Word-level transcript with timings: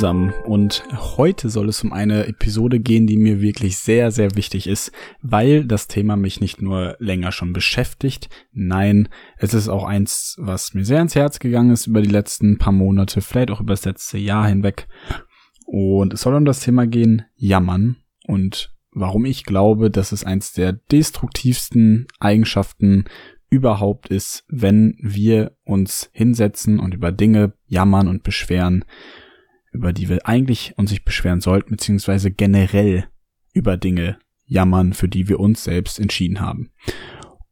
Zusammen. 0.00 0.32
Und 0.46 0.82
heute 0.92 1.50
soll 1.50 1.68
es 1.68 1.84
um 1.84 1.92
eine 1.92 2.26
Episode 2.26 2.80
gehen, 2.80 3.06
die 3.06 3.18
mir 3.18 3.42
wirklich 3.42 3.76
sehr, 3.76 4.10
sehr 4.10 4.34
wichtig 4.34 4.66
ist, 4.66 4.92
weil 5.20 5.66
das 5.66 5.88
Thema 5.88 6.16
mich 6.16 6.40
nicht 6.40 6.62
nur 6.62 6.96
länger 7.00 7.32
schon 7.32 7.52
beschäftigt, 7.52 8.30
nein, 8.50 9.10
es 9.36 9.52
ist 9.52 9.68
auch 9.68 9.84
eins, 9.84 10.36
was 10.38 10.72
mir 10.72 10.86
sehr 10.86 10.96
ans 10.96 11.16
Herz 11.16 11.38
gegangen 11.38 11.70
ist 11.70 11.86
über 11.86 12.00
die 12.00 12.08
letzten 12.08 12.56
paar 12.56 12.72
Monate, 12.72 13.20
vielleicht 13.20 13.50
auch 13.50 13.60
über 13.60 13.74
das 13.74 13.84
letzte 13.84 14.16
Jahr 14.16 14.48
hinweg. 14.48 14.88
Und 15.66 16.14
es 16.14 16.22
soll 16.22 16.34
um 16.34 16.46
das 16.46 16.60
Thema 16.60 16.86
gehen, 16.86 17.26
Jammern 17.36 17.96
und 18.26 18.74
warum 18.92 19.26
ich 19.26 19.44
glaube, 19.44 19.90
dass 19.90 20.12
es 20.12 20.24
eins 20.24 20.54
der 20.54 20.72
destruktivsten 20.72 22.06
Eigenschaften 22.18 23.04
überhaupt 23.50 24.08
ist, 24.08 24.46
wenn 24.48 24.96
wir 24.98 25.58
uns 25.64 26.08
hinsetzen 26.14 26.80
und 26.80 26.94
über 26.94 27.12
Dinge 27.12 27.52
jammern 27.66 28.08
und 28.08 28.22
beschweren, 28.22 28.86
über 29.72 29.92
die 29.92 30.08
wir 30.08 30.26
eigentlich 30.26 30.74
uns 30.76 30.90
nicht 30.90 31.04
beschweren 31.04 31.40
sollten, 31.40 31.70
beziehungsweise 31.70 32.30
generell 32.30 33.04
über 33.52 33.76
Dinge 33.76 34.18
jammern, 34.46 34.92
für 34.92 35.08
die 35.08 35.28
wir 35.28 35.40
uns 35.40 35.64
selbst 35.64 35.98
entschieden 35.98 36.40
haben. 36.40 36.70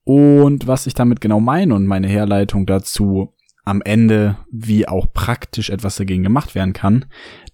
Und 0.05 0.67
was 0.67 0.87
ich 0.87 0.95
damit 0.95 1.21
genau 1.21 1.39
meine 1.41 1.75
und 1.75 1.87
meine 1.87 2.09
Herleitung 2.09 2.67
dazu 2.67 3.35
am 3.65 3.83
Ende, 3.83 4.39
wie 4.51 4.89
auch 4.89 5.13
praktisch 5.13 5.69
etwas 5.69 5.97
dagegen 5.97 6.23
gemacht 6.23 6.55
werden 6.55 6.73
kann, 6.73 7.05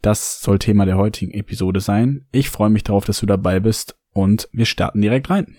das 0.00 0.40
soll 0.40 0.60
Thema 0.60 0.86
der 0.86 0.96
heutigen 0.96 1.32
Episode 1.32 1.80
sein. 1.80 2.26
Ich 2.30 2.50
freue 2.50 2.70
mich 2.70 2.84
darauf, 2.84 3.04
dass 3.04 3.18
du 3.18 3.26
dabei 3.26 3.58
bist 3.58 3.98
und 4.12 4.48
wir 4.52 4.66
starten 4.66 5.02
direkt 5.02 5.28
rein. 5.28 5.56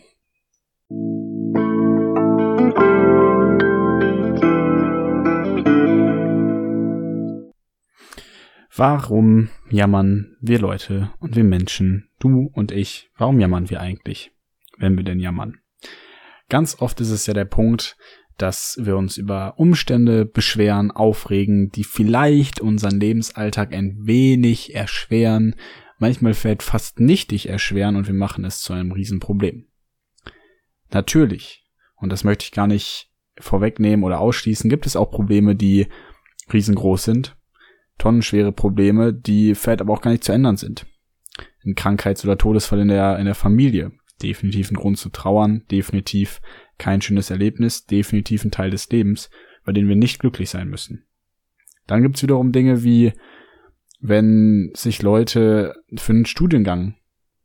Warum 8.77 9.47
jammern 9.69 10.35
wir 10.41 10.59
Leute 10.59 11.09
und 11.19 11.37
wir 11.37 11.45
Menschen, 11.45 12.09
du 12.19 12.51
und 12.51 12.73
ich, 12.73 13.09
warum 13.17 13.39
jammern 13.39 13.69
wir 13.69 13.79
eigentlich, 13.79 14.33
wenn 14.77 14.97
wir 14.97 15.05
denn 15.05 15.21
jammern? 15.21 15.59
Ganz 16.49 16.81
oft 16.81 16.99
ist 16.99 17.11
es 17.11 17.25
ja 17.25 17.33
der 17.33 17.45
Punkt, 17.45 17.95
dass 18.37 18.77
wir 18.81 18.97
uns 18.97 19.15
über 19.15 19.57
Umstände 19.57 20.25
beschweren, 20.25 20.91
aufregen, 20.91 21.69
die 21.69 21.85
vielleicht 21.85 22.59
unseren 22.59 22.99
Lebensalltag 22.99 23.73
ein 23.73 23.95
wenig 24.01 24.75
erschweren, 24.75 25.55
manchmal 25.97 26.33
vielleicht 26.33 26.61
fast 26.61 26.99
nichtig 26.99 27.47
erschweren 27.47 27.95
und 27.95 28.07
wir 28.07 28.13
machen 28.13 28.43
es 28.43 28.59
zu 28.59 28.73
einem 28.73 28.91
Riesenproblem. 28.91 29.67
Natürlich, 30.91 31.63
und 31.95 32.09
das 32.09 32.25
möchte 32.25 32.43
ich 32.43 32.51
gar 32.51 32.67
nicht 32.67 33.09
vorwegnehmen 33.39 34.03
oder 34.03 34.19
ausschließen, 34.19 34.69
gibt 34.69 34.85
es 34.85 34.97
auch 34.97 35.11
Probleme, 35.11 35.55
die 35.55 35.87
riesengroß 36.51 37.05
sind 37.05 37.34
tonnenschwere 37.97 38.51
Probleme, 38.51 39.13
die 39.13 39.55
vielleicht 39.55 39.81
aber 39.81 39.93
auch 39.93 40.01
gar 40.01 40.11
nicht 40.11 40.23
zu 40.23 40.31
ändern 40.31 40.57
sind. 40.57 40.85
Ein 41.65 41.75
Krankheits- 41.75 42.23
oder 42.23 42.37
Todesfall 42.37 42.79
in 42.79 42.89
der, 42.89 43.17
in 43.17 43.25
der 43.25 43.35
Familie. 43.35 43.91
Definitiv 44.21 44.71
ein 44.71 44.77
Grund 44.77 44.97
zu 44.97 45.09
trauern, 45.09 45.63
definitiv 45.71 46.41
kein 46.77 47.01
schönes 47.01 47.29
Erlebnis, 47.29 47.85
definitiv 47.85 48.43
ein 48.43 48.51
Teil 48.51 48.69
des 48.69 48.89
Lebens, 48.89 49.29
bei 49.65 49.71
dem 49.71 49.87
wir 49.87 49.95
nicht 49.95 50.19
glücklich 50.19 50.49
sein 50.49 50.69
müssen. 50.69 51.05
Dann 51.87 52.01
gibt's 52.01 52.23
wiederum 52.23 52.51
Dinge 52.51 52.83
wie, 52.83 53.13
wenn 53.99 54.71
sich 54.75 55.01
Leute 55.01 55.75
für 55.95 56.13
einen 56.13 56.25
Studiengang 56.25 56.95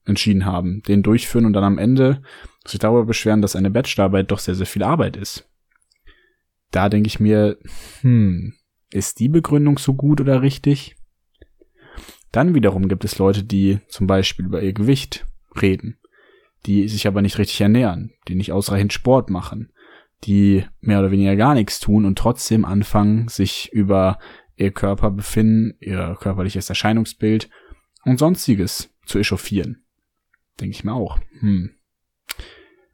entschieden 0.04 0.44
haben, 0.44 0.82
den 0.82 1.02
durchführen 1.02 1.46
und 1.46 1.52
dann 1.52 1.64
am 1.64 1.78
Ende 1.78 2.22
sich 2.66 2.78
darüber 2.78 3.04
beschweren, 3.04 3.42
dass 3.42 3.56
eine 3.56 3.70
Bachelorarbeit 3.70 4.30
doch 4.30 4.38
sehr, 4.38 4.54
sehr 4.54 4.66
viel 4.66 4.82
Arbeit 4.82 5.16
ist. 5.16 5.48
Da 6.70 6.88
denke 6.88 7.08
ich 7.08 7.20
mir, 7.20 7.58
hm, 8.02 8.54
ist 8.90 9.20
die 9.20 9.28
Begründung 9.28 9.78
so 9.78 9.94
gut 9.94 10.20
oder 10.20 10.42
richtig? 10.42 10.96
Dann 12.32 12.54
wiederum 12.54 12.88
gibt 12.88 13.04
es 13.04 13.18
Leute, 13.18 13.42
die 13.42 13.80
zum 13.88 14.06
Beispiel 14.06 14.46
über 14.46 14.62
ihr 14.62 14.72
Gewicht 14.72 15.26
reden, 15.60 15.98
die 16.66 16.88
sich 16.88 17.06
aber 17.06 17.22
nicht 17.22 17.38
richtig 17.38 17.60
ernähren, 17.60 18.12
die 18.28 18.34
nicht 18.34 18.52
ausreichend 18.52 18.92
Sport 18.92 19.30
machen, 19.30 19.72
die 20.24 20.64
mehr 20.80 21.00
oder 21.00 21.10
weniger 21.10 21.36
gar 21.36 21.54
nichts 21.54 21.80
tun 21.80 22.04
und 22.04 22.18
trotzdem 22.18 22.64
anfangen, 22.64 23.28
sich 23.28 23.72
über 23.72 24.18
ihr 24.56 24.70
Körper 24.70 25.10
befinden, 25.10 25.76
ihr 25.80 26.16
körperliches 26.20 26.68
Erscheinungsbild 26.68 27.48
und 28.04 28.18
sonstiges 28.18 28.94
zu 29.06 29.18
echauffieren. 29.18 29.82
Denke 30.60 30.72
ich 30.72 30.84
mir 30.84 30.92
auch. 30.92 31.18
Hm. 31.40 31.70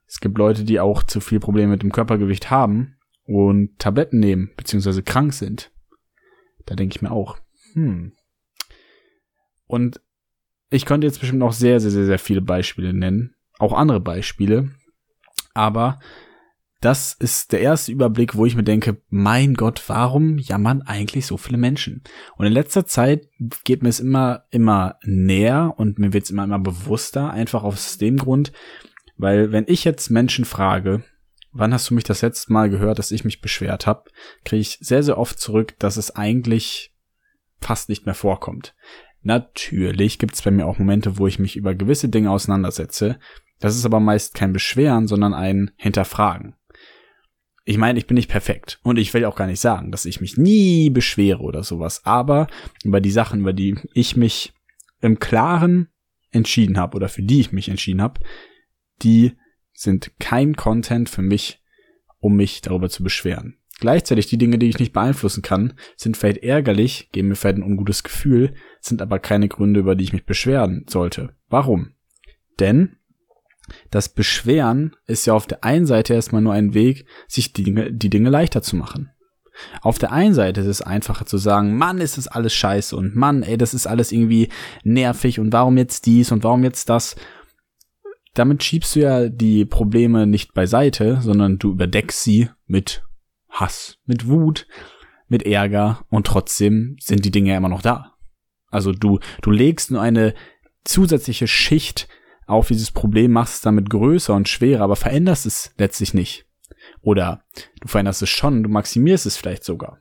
Es 0.06 0.20
gibt 0.20 0.38
Leute, 0.38 0.64
die 0.64 0.78
auch 0.78 1.02
zu 1.02 1.20
viel 1.20 1.40
Probleme 1.40 1.72
mit 1.72 1.82
dem 1.82 1.90
Körpergewicht 1.90 2.50
haben 2.50 2.96
und 3.24 3.78
Tabletten 3.78 4.20
nehmen, 4.20 4.52
beziehungsweise 4.56 5.02
krank 5.02 5.34
sind. 5.34 5.72
Da 6.66 6.74
denke 6.74 6.96
ich 6.96 7.02
mir 7.02 7.10
auch, 7.10 7.38
hm. 7.72 8.12
Und 9.66 10.00
ich 10.70 10.84
könnte 10.84 11.06
jetzt 11.06 11.20
bestimmt 11.20 11.40
noch 11.40 11.52
sehr, 11.52 11.80
sehr, 11.80 11.90
sehr, 11.90 12.06
sehr 12.06 12.18
viele 12.18 12.42
Beispiele 12.42 12.92
nennen. 12.92 13.34
Auch 13.58 13.72
andere 13.72 14.00
Beispiele. 14.00 14.70
Aber 15.54 15.98
das 16.80 17.14
ist 17.14 17.52
der 17.52 17.60
erste 17.60 17.90
Überblick, 17.90 18.34
wo 18.34 18.44
ich 18.44 18.54
mir 18.54 18.62
denke, 18.62 19.00
mein 19.08 19.54
Gott, 19.54 19.82
warum 19.86 20.38
jammern 20.38 20.82
eigentlich 20.82 21.26
so 21.26 21.36
viele 21.36 21.56
Menschen? 21.56 22.02
Und 22.36 22.46
in 22.46 22.52
letzter 22.52 22.84
Zeit 22.84 23.28
geht 23.64 23.82
mir 23.82 23.88
es 23.88 24.00
immer, 24.00 24.44
immer 24.50 24.96
näher 25.02 25.74
und 25.76 25.98
mir 25.98 26.12
wird 26.12 26.24
es 26.24 26.30
immer, 26.30 26.44
immer 26.44 26.58
bewusster, 26.58 27.30
einfach 27.30 27.64
aus 27.64 27.96
dem 27.98 28.18
Grund, 28.18 28.52
weil 29.16 29.52
wenn 29.52 29.64
ich 29.68 29.84
jetzt 29.84 30.10
Menschen 30.10 30.44
frage, 30.44 31.02
wann 31.58 31.72
hast 31.72 31.90
du 31.90 31.94
mich 31.94 32.04
das 32.04 32.22
letzte 32.22 32.52
Mal 32.52 32.70
gehört, 32.70 32.98
dass 32.98 33.10
ich 33.10 33.24
mich 33.24 33.40
beschwert 33.40 33.86
habe, 33.86 34.10
kriege 34.44 34.60
ich 34.60 34.78
sehr, 34.80 35.02
sehr 35.02 35.18
oft 35.18 35.38
zurück, 35.38 35.74
dass 35.78 35.96
es 35.96 36.14
eigentlich 36.14 36.92
fast 37.60 37.88
nicht 37.88 38.06
mehr 38.06 38.14
vorkommt. 38.14 38.74
Natürlich 39.22 40.18
gibt 40.18 40.34
es 40.34 40.42
bei 40.42 40.50
mir 40.50 40.66
auch 40.66 40.78
Momente, 40.78 41.18
wo 41.18 41.26
ich 41.26 41.38
mich 41.38 41.56
über 41.56 41.74
gewisse 41.74 42.08
Dinge 42.08 42.30
auseinandersetze. 42.30 43.18
Das 43.58 43.76
ist 43.76 43.84
aber 43.84 44.00
meist 44.00 44.34
kein 44.34 44.52
Beschweren, 44.52 45.08
sondern 45.08 45.34
ein 45.34 45.72
Hinterfragen. 45.76 46.54
Ich 47.64 47.78
meine, 47.78 47.98
ich 47.98 48.06
bin 48.06 48.14
nicht 48.14 48.30
perfekt 48.30 48.78
und 48.84 48.96
ich 48.96 49.12
will 49.12 49.24
auch 49.24 49.34
gar 49.34 49.48
nicht 49.48 49.60
sagen, 49.60 49.90
dass 49.90 50.04
ich 50.04 50.20
mich 50.20 50.36
nie 50.36 50.90
beschwere 50.90 51.40
oder 51.40 51.64
sowas, 51.64 52.02
aber 52.04 52.46
über 52.84 53.00
die 53.00 53.10
Sachen, 53.10 53.40
über 53.40 53.52
die 53.52 53.76
ich 53.92 54.16
mich 54.16 54.52
im 55.00 55.18
Klaren 55.18 55.88
entschieden 56.30 56.78
habe 56.78 56.96
oder 56.96 57.08
für 57.08 57.22
die 57.22 57.40
ich 57.40 57.50
mich 57.50 57.68
entschieden 57.68 58.02
habe, 58.02 58.20
die 59.02 59.32
sind 59.76 60.12
kein 60.18 60.56
Content 60.56 61.08
für 61.08 61.22
mich, 61.22 61.62
um 62.18 62.36
mich 62.36 62.60
darüber 62.62 62.88
zu 62.88 63.02
beschweren. 63.02 63.58
Gleichzeitig 63.78 64.26
die 64.26 64.38
Dinge, 64.38 64.58
die 64.58 64.68
ich 64.68 64.78
nicht 64.78 64.94
beeinflussen 64.94 65.42
kann, 65.42 65.74
sind 65.96 66.16
vielleicht 66.16 66.42
ärgerlich, 66.42 67.10
geben 67.12 67.28
mir 67.28 67.36
vielleicht 67.36 67.58
ein 67.58 67.62
ungutes 67.62 68.02
Gefühl, 68.02 68.54
sind 68.80 69.02
aber 69.02 69.18
keine 69.18 69.48
Gründe, 69.48 69.80
über 69.80 69.94
die 69.94 70.04
ich 70.04 70.14
mich 70.14 70.24
beschweren 70.24 70.86
sollte. 70.88 71.34
Warum? 71.48 71.92
Denn 72.58 72.96
das 73.90 74.08
Beschweren 74.08 74.96
ist 75.06 75.26
ja 75.26 75.34
auf 75.34 75.46
der 75.46 75.62
einen 75.62 75.86
Seite 75.86 76.14
erstmal 76.14 76.40
nur 76.40 76.54
ein 76.54 76.72
Weg, 76.72 77.04
sich 77.28 77.52
die 77.52 77.64
Dinge, 77.64 77.92
die 77.92 78.10
Dinge 78.10 78.30
leichter 78.30 78.62
zu 78.62 78.76
machen. 78.76 79.10
Auf 79.80 79.98
der 79.98 80.12
einen 80.12 80.34
Seite 80.34 80.60
ist 80.60 80.66
es 80.66 80.82
einfacher 80.82 81.26
zu 81.26 81.38
sagen, 81.38 81.76
Mann, 81.76 81.98
ist 81.98 82.18
das 82.18 82.28
alles 82.28 82.54
scheiße 82.54 82.94
und 82.94 83.16
Mann, 83.16 83.42
ey, 83.42 83.56
das 83.56 83.74
ist 83.74 83.86
alles 83.86 84.12
irgendwie 84.12 84.48
nervig 84.84 85.40
und 85.40 85.52
warum 85.52 85.78
jetzt 85.78 86.06
dies 86.06 86.30
und 86.30 86.44
warum 86.44 86.62
jetzt 86.62 86.88
das 86.88 87.16
damit 88.38 88.62
schiebst 88.62 88.94
du 88.96 89.00
ja 89.00 89.28
die 89.28 89.64
Probleme 89.64 90.26
nicht 90.26 90.54
beiseite, 90.54 91.20
sondern 91.20 91.58
du 91.58 91.72
überdeckst 91.72 92.22
sie 92.22 92.50
mit 92.66 93.02
Hass, 93.48 93.98
mit 94.04 94.28
Wut, 94.28 94.66
mit 95.28 95.44
Ärger 95.44 96.04
und 96.10 96.26
trotzdem 96.26 96.96
sind 97.00 97.24
die 97.24 97.30
Dinge 97.30 97.50
ja 97.50 97.56
immer 97.56 97.68
noch 97.68 97.82
da. 97.82 98.14
Also 98.70 98.92
du, 98.92 99.18
du 99.42 99.50
legst 99.50 99.90
nur 99.90 100.02
eine 100.02 100.34
zusätzliche 100.84 101.46
Schicht 101.46 102.08
auf 102.46 102.68
dieses 102.68 102.90
Problem, 102.90 103.32
machst 103.32 103.54
es 103.54 103.60
damit 103.62 103.90
größer 103.90 104.34
und 104.34 104.48
schwerer, 104.48 104.84
aber 104.84 104.96
veränderst 104.96 105.46
es 105.46 105.72
letztlich 105.78 106.14
nicht. 106.14 106.46
Oder 107.00 107.42
du 107.80 107.88
veränderst 107.88 108.22
es 108.22 108.28
schon, 108.28 108.62
du 108.62 108.68
maximierst 108.68 109.26
es 109.26 109.36
vielleicht 109.36 109.64
sogar. 109.64 109.98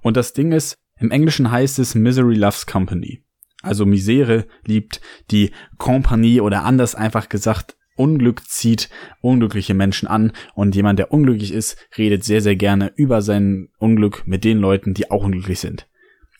Und 0.00 0.16
das 0.16 0.32
Ding 0.32 0.52
ist, 0.52 0.78
im 0.98 1.10
Englischen 1.10 1.50
heißt 1.50 1.78
es 1.78 1.94
Misery 1.94 2.34
Loves 2.34 2.66
Company. 2.66 3.22
Also 3.68 3.84
Misere 3.84 4.46
liebt 4.64 5.02
die 5.30 5.50
Kompanie 5.76 6.40
oder 6.40 6.64
anders 6.64 6.94
einfach 6.94 7.28
gesagt, 7.28 7.76
Unglück 7.96 8.48
zieht 8.48 8.88
unglückliche 9.20 9.74
Menschen 9.74 10.08
an 10.08 10.32
und 10.54 10.74
jemand, 10.74 10.98
der 10.98 11.12
unglücklich 11.12 11.52
ist, 11.52 11.76
redet 11.98 12.24
sehr, 12.24 12.40
sehr 12.40 12.56
gerne 12.56 12.92
über 12.96 13.20
sein 13.20 13.68
Unglück 13.78 14.22
mit 14.24 14.42
den 14.42 14.56
Leuten, 14.56 14.94
die 14.94 15.10
auch 15.10 15.24
unglücklich 15.24 15.60
sind. 15.60 15.86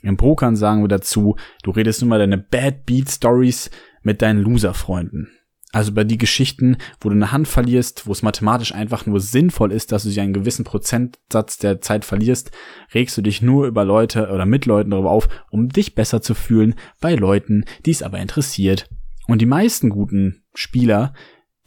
Im 0.00 0.16
Pokern 0.16 0.56
sagen 0.56 0.82
wir 0.82 0.88
dazu, 0.88 1.36
du 1.62 1.70
redest 1.70 2.00
nur 2.00 2.08
mal 2.08 2.18
deine 2.18 2.38
Bad 2.38 2.86
Beat 2.86 3.10
Stories 3.10 3.70
mit 4.02 4.22
deinen 4.22 4.40
Loser-Freunden. 4.40 5.28
Also 5.72 5.92
bei 5.92 6.04
die 6.04 6.16
Geschichten, 6.16 6.78
wo 7.00 7.10
du 7.10 7.14
eine 7.14 7.30
Hand 7.30 7.46
verlierst, 7.46 8.06
wo 8.06 8.12
es 8.12 8.22
mathematisch 8.22 8.72
einfach 8.72 9.04
nur 9.04 9.20
sinnvoll 9.20 9.70
ist, 9.70 9.92
dass 9.92 10.02
du 10.02 10.08
sie 10.08 10.20
einen 10.20 10.32
gewissen 10.32 10.64
Prozentsatz 10.64 11.58
der 11.58 11.82
Zeit 11.82 12.06
verlierst, 12.06 12.50
regst 12.94 13.18
du 13.18 13.22
dich 13.22 13.42
nur 13.42 13.66
über 13.66 13.84
Leute 13.84 14.30
oder 14.32 14.46
mit 14.46 14.64
Leuten 14.64 14.90
darüber 14.90 15.10
auf, 15.10 15.28
um 15.50 15.68
dich 15.68 15.94
besser 15.94 16.22
zu 16.22 16.34
fühlen 16.34 16.74
bei 17.00 17.14
Leuten, 17.14 17.64
die 17.84 17.90
es 17.90 18.02
aber 18.02 18.18
interessiert. 18.18 18.88
Und 19.26 19.42
die 19.42 19.46
meisten 19.46 19.90
guten 19.90 20.42
Spieler, 20.54 21.12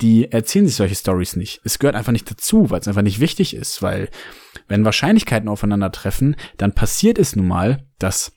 die 0.02 0.32
erzählen 0.32 0.66
sich 0.66 0.76
solche 0.76 0.96
Stories 0.96 1.36
nicht. 1.36 1.62
Es 1.64 1.78
gehört 1.78 1.96
einfach 1.96 2.12
nicht 2.12 2.30
dazu, 2.30 2.72
weil 2.72 2.80
es 2.80 2.88
einfach 2.88 3.04
nicht 3.04 3.20
wichtig 3.20 3.56
ist, 3.56 3.84
weil 3.84 4.10
wenn 4.68 4.84
Wahrscheinlichkeiten 4.84 5.48
aufeinandertreffen, 5.48 6.36
dann 6.58 6.74
passiert 6.74 7.20
es 7.20 7.36
nun 7.36 7.48
mal, 7.48 7.86
dass 8.00 8.36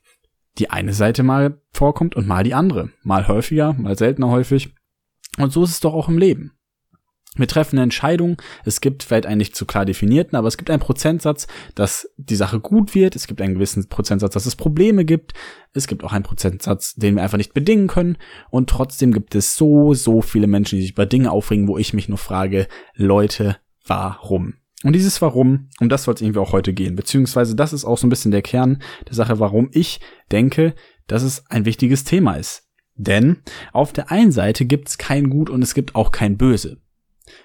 die 0.59 0.69
eine 0.69 0.93
Seite 0.93 1.23
mal 1.23 1.63
vorkommt 1.73 2.15
und 2.17 2.27
mal 2.27 2.45
die 2.45 2.53
andere. 2.53 2.91
Mal 3.03 3.27
häufiger, 3.29 3.73
mal 3.73 3.97
seltener 3.97 4.29
häufig. 4.29 4.75
Und 5.39 5.53
so 5.53 5.65
ist 5.65 5.71
es 5.71 5.81
doch 5.81 5.95
auch 5.95 6.09
im 6.09 6.19
Leben. 6.19 6.53
Wir 7.37 7.49
treffen 7.49 7.77
eine 7.77 7.85
Entscheidung. 7.85 8.41
Es 8.65 8.81
gibt 8.81 9.03
vielleicht 9.03 9.27
einen 9.27 9.39
nicht 9.39 9.57
zu 9.57 9.67
klar 9.67 9.85
definierten, 9.85 10.37
aber 10.37 10.47
es 10.47 10.57
gibt 10.57 10.71
einen 10.71 10.81
Prozentsatz, 10.81 11.49
dass 11.75 12.09
die 12.17 12.37
Sache 12.37 12.61
gut 12.61 12.95
wird. 12.95 13.17
Es 13.17 13.27
gibt 13.27 13.41
einen 13.41 13.55
gewissen 13.55 13.89
Prozentsatz, 13.89 14.35
dass 14.35 14.47
es 14.47 14.55
Probleme 14.55 15.05
gibt. 15.05 15.33
Es 15.73 15.89
gibt 15.89 16.05
auch 16.05 16.13
einen 16.13 16.23
Prozentsatz, 16.23 16.95
den 16.95 17.17
wir 17.17 17.25
einfach 17.25 17.39
nicht 17.39 17.53
bedingen 17.53 17.89
können. 17.89 18.19
Und 18.51 18.71
trotzdem 18.71 19.13
gibt 19.13 19.35
es 19.35 19.57
so, 19.57 19.95
so 19.95 20.23
viele 20.23 20.47
Menschen, 20.47 20.77
die 20.77 20.83
sich 20.83 20.93
über 20.93 21.07
Dinge 21.07 21.33
aufregen, 21.33 21.67
wo 21.67 21.77
ich 21.77 21.93
mich 21.93 22.09
nur 22.09 22.19
frage, 22.19 22.69
Leute, 22.95 23.57
warum? 23.85 24.55
Und 24.85 24.93
dieses 24.93 25.21
Warum, 25.23 25.71
um 25.81 25.89
das 25.89 26.05
soll 26.05 26.15
es 26.15 26.21
irgendwie 26.21 26.41
auch 26.41 26.53
heute 26.53 26.75
gehen. 26.75 26.95
Beziehungsweise 26.95 27.57
das 27.57 27.73
ist 27.73 27.87
auch 27.87 27.97
so 27.97 28.07
ein 28.07 28.11
bisschen 28.11 28.33
der 28.33 28.43
Kern 28.43 28.83
der 29.09 29.15
Sache, 29.15 29.41
warum 29.41 29.71
ich 29.73 29.99
denke, 30.31 30.75
dass 31.07 31.23
es 31.23 31.47
ein 31.51 31.65
wichtiges 31.65 32.05
Thema 32.05 32.35
ist. 32.35 32.64
Denn 32.97 33.39
auf 33.73 33.93
der 33.93 34.11
einen 34.11 34.33
Seite 34.33 34.65
gibt 34.65 34.89
es 34.89 34.99
kein 34.99 35.31
Gut 35.31 35.51
und 35.51 35.63
es 35.63 35.75
gibt 35.75 35.95
auch 35.95 36.13
kein 36.13 36.37
Böse. 36.37 36.79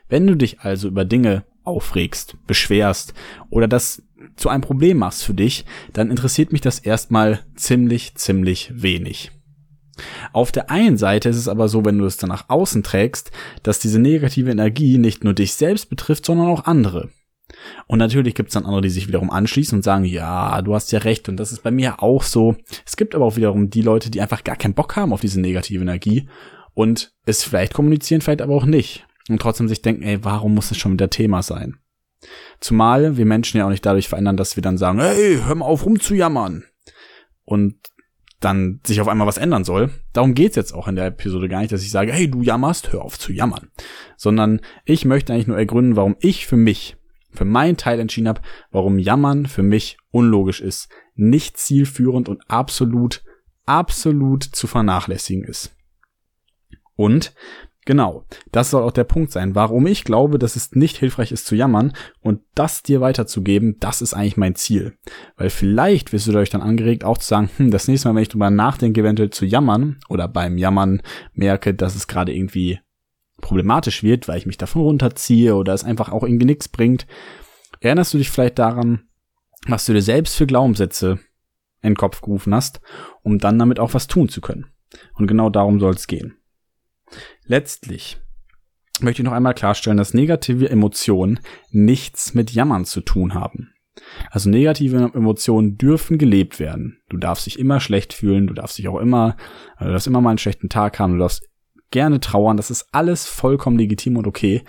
Wenn 0.07 0.28
du 0.28 0.36
dich 0.36 0.60
also 0.62 0.88
über 0.88 1.06
Dinge 1.06 1.46
aufregst, 1.63 2.36
beschwerst 2.48 3.13
oder 3.50 3.68
das 3.68 4.04
zu 4.36 4.50
einem 4.50 4.62
Problem 4.62 4.98
machst 4.98 5.24
für 5.24 5.34
dich, 5.34 5.66
dann 5.94 6.12
interessiert 6.12 6.51
mich 6.51 6.62
das 6.62 6.80
erstmal 6.80 7.40
ziemlich, 7.56 8.16
ziemlich 8.16 8.72
wenig. 8.74 9.31
Auf 10.31 10.51
der 10.51 10.69
einen 10.69 10.98
Seite 10.98 11.30
ist 11.30 11.38
es 11.38 11.48
aber 11.48 11.68
so, 11.68 11.84
wenn 11.86 11.98
du 11.98 12.06
es 12.06 12.18
dann 12.18 12.30
nach 12.30 12.50
außen 12.50 12.84
trägst, 12.84 13.31
dass 13.63 13.80
diese 13.80 14.00
negative 14.00 14.52
Energie 14.52 14.98
nicht 14.98 15.24
nur 15.24 15.34
dich 15.34 15.54
selbst 15.54 15.90
betrifft, 15.90 16.25
sondern 16.25 16.48
auch 16.48 16.66
andere. 16.66 17.10
Und 17.88 18.00
natürlich 18.00 18.36
gibt 18.36 18.50
es 18.50 18.54
dann 18.54 18.66
andere, 18.66 18.81
die 18.81 18.90
sich 18.90 19.07
wiederum 19.07 19.31
anschließen 19.31 19.78
und 19.78 19.84
sagen, 19.84 20.06
ja, 20.06 20.62
du 20.62 20.75
hast 20.75 20.92
ja 20.92 21.00
recht 21.00 21.30
und 21.30 21.38
das 21.38 21.51
ist 21.51 21.63
bei 21.63 21.72
mir 21.72 22.01
auch 22.04 22.24
so. 22.24 22.56
Es 22.86 22.98
gibt 22.98 23.16
aber 23.16 23.25
auch 23.25 23.36
wiederum 23.36 23.69
die 23.69 23.81
Leute, 23.81 24.10
die 24.10 24.22
einfach 24.22 24.44
gar 24.44 24.56
keinen 24.56 24.74
Bock 24.74 24.96
haben 24.96 25.13
auf 25.13 25.22
diese 25.22 25.42
negative 25.42 25.81
Energie 25.81 26.28
und 26.74 27.13
es 27.25 27.44
vielleicht 27.44 27.74
kommunizieren, 27.74 28.22
vielleicht 28.22 28.42
aber 28.42 28.56
auch 28.56 28.66
nicht 28.66 29.06
und 29.30 29.42
trotzdem 29.42 29.68
sich 29.68 29.81
denken, 29.81 30.04
ey, 30.04 30.24
warum 30.24 30.56
muss 30.56 30.72
es 30.72 30.78
schon 30.78 30.94
wieder 30.94 31.10
Thema 31.10 31.42
sein? 31.42 31.78
Zumal 32.60 33.18
wir 33.18 33.25
Menschen 33.25 33.57
ja 33.57 33.66
auch 33.66 33.69
nicht 33.69 33.86
dadurch 33.86 34.10
verändern, 34.10 34.38
dass 34.38 34.56
wir 34.56 34.63
dann 34.63 34.78
sagen, 34.78 35.00
hey, 35.00 35.40
hör 35.45 35.56
mal 35.56 35.66
auf 35.66 35.86
rumzujammern. 35.86 36.66
Und 37.45 37.75
dann 38.40 38.80
sich 38.86 39.02
auf 39.02 39.07
einmal 39.07 39.28
was 39.28 39.38
ändern 39.38 39.63
soll. 39.63 39.90
Darum 40.13 40.34
geht's 40.34 40.56
jetzt 40.56 40.74
auch 40.74 40.88
in 40.88 40.95
der 40.95 41.07
Episode 41.07 41.50
gar 41.50 41.60
nicht, 41.60 41.72
dass 41.72 41.84
ich 41.84 41.92
sage, 41.92 42.13
hey, 42.13 42.30
du 42.30 42.42
jammerst, 42.42 42.92
hör 42.92 43.04
auf 43.04 43.19
zu 43.19 43.34
jammern. 43.34 43.69
Sondern 44.18 44.62
ich 44.86 45.06
möchte 45.06 45.34
eigentlich 45.34 45.48
nur 45.48 45.57
ergründen, 45.57 45.95
warum 45.95 46.16
ich 46.19 46.48
für 46.48 46.57
mich, 46.57 46.95
für 47.31 47.46
meinen 47.46 47.78
Teil 47.78 48.00
entschieden 48.00 48.28
habe, 48.28 48.42
warum 48.72 49.00
Jammern 49.00 49.46
für 49.46 49.64
mich 49.64 49.98
unlogisch 50.12 50.62
ist, 50.62 50.90
nicht 51.16 51.58
zielführend 51.58 52.30
und 52.30 52.50
absolut, 52.50 53.24
absolut 53.66 54.44
zu 54.44 54.68
vernachlässigen 54.68 55.44
ist. 55.44 55.76
Und 56.96 57.34
Genau, 57.90 58.24
das 58.52 58.70
soll 58.70 58.84
auch 58.84 58.92
der 58.92 59.04
Punkt 59.04 59.31
sein, 59.31 59.56
warum 59.56 59.88
ich 59.88 60.04
glaube, 60.04 60.38
dass 60.38 60.56
es 60.56 60.76
nicht 60.76 60.98
hilfreich 60.98 61.31
ist 61.31 61.48
zu 61.48 61.56
jammern 61.56 61.94
und 62.22 62.42
das 62.54 62.84
dir 62.84 63.02
weiterzugeben, 63.02 63.78
das 63.80 64.04
ist 64.04 64.14
eigentlich 64.14 64.38
mein 64.38 64.54
Ziel. 64.54 64.94
Weil 65.38 65.50
vielleicht 65.50 66.14
wirst 66.14 66.28
du 66.28 66.31
dadurch 66.31 66.52
dann 66.52 66.62
angeregt, 66.62 67.04
auch 67.04 67.18
zu 67.18 67.28
sagen, 67.28 67.50
hm, 67.58 67.72
das 67.72 67.88
nächste 67.88 68.08
Mal, 68.08 68.14
wenn 68.14 68.22
ich 68.22 68.30
drüber 68.30 68.52
nachdenke, 68.52 69.02
eventuell 69.02 69.31
zu 69.31 69.44
jammern 69.44 69.98
oder 70.08 70.28
beim 70.28 70.60
Jammern 70.60 71.02
merke, 71.34 71.74
dass 71.74 71.96
es 71.96 72.08
gerade 72.08 72.31
irgendwie 72.31 72.80
problematisch 73.41 74.03
wird, 74.03 74.27
weil 74.27 74.38
ich 74.38 74.45
mich 74.45 74.57
davon 74.57 74.81
runterziehe 74.81 75.56
oder 75.56 75.74
es 75.74 75.83
einfach 75.83 76.12
auch 76.12 76.24
irgendwie 76.24 76.45
nichts 76.45 76.68
bringt, 76.68 77.07
erinnerst 77.80 78.13
du 78.13 78.18
dich 78.18 78.30
vielleicht 78.30 78.59
daran, 78.59 79.07
was 79.68 79.86
du 79.86 79.94
dir 79.94 80.01
selbst 80.01 80.36
für 80.36 80.47
Glaubenssätze 80.47 81.19
in 81.81 81.91
den 81.91 81.97
Kopf 81.97 82.21
gerufen 82.21 82.53
hast, 82.53 82.81
um 83.21 83.39
dann 83.39 83.59
damit 83.59 83.80
auch 83.80 83.94
was 83.94 84.07
tun 84.07 84.30
zu 84.30 84.41
können. 84.41 84.68
Und 85.13 85.27
genau 85.27 85.50
darum 85.50 85.80
soll 85.80 85.94
es 85.94 86.07
gehen. 86.07 86.38
Letztlich 87.45 88.19
möchte 89.01 89.21
ich 89.21 89.25
noch 89.25 89.33
einmal 89.33 89.53
klarstellen, 89.53 89.97
dass 89.97 90.13
negative 90.13 90.69
Emotionen 90.69 91.39
nichts 91.71 92.33
mit 92.33 92.51
Jammern 92.51 92.85
zu 92.85 93.01
tun 93.01 93.33
haben. 93.33 93.74
Also 94.31 94.50
negative 94.50 95.12
Emotionen 95.13 95.77
dürfen 95.77 96.18
gelebt 96.18 96.59
werden. 96.59 97.01
Du 97.09 97.18
darfst 97.18 97.45
dich 97.45 97.59
immer 97.59 97.80
schlecht 97.80 98.13
fühlen, 98.13 98.47
du 98.47 98.53
darfst 98.53 98.77
dich 98.77 98.88
auch 98.88 99.00
immer, 99.00 99.35
du 99.80 99.85
darfst 99.85 100.07
immer 100.07 100.21
mal 100.21 100.30
einen 100.30 100.38
schlechten 100.38 100.69
Tag 100.69 101.00
haben, 101.00 101.13
du 101.13 101.19
darfst 101.19 101.49
gerne 101.91 102.19
trauern, 102.19 102.57
das 102.57 102.71
ist 102.71 102.88
alles 102.91 103.25
vollkommen 103.25 103.77
legitim 103.77 104.18
und 104.18 104.27
okay, 104.27 104.63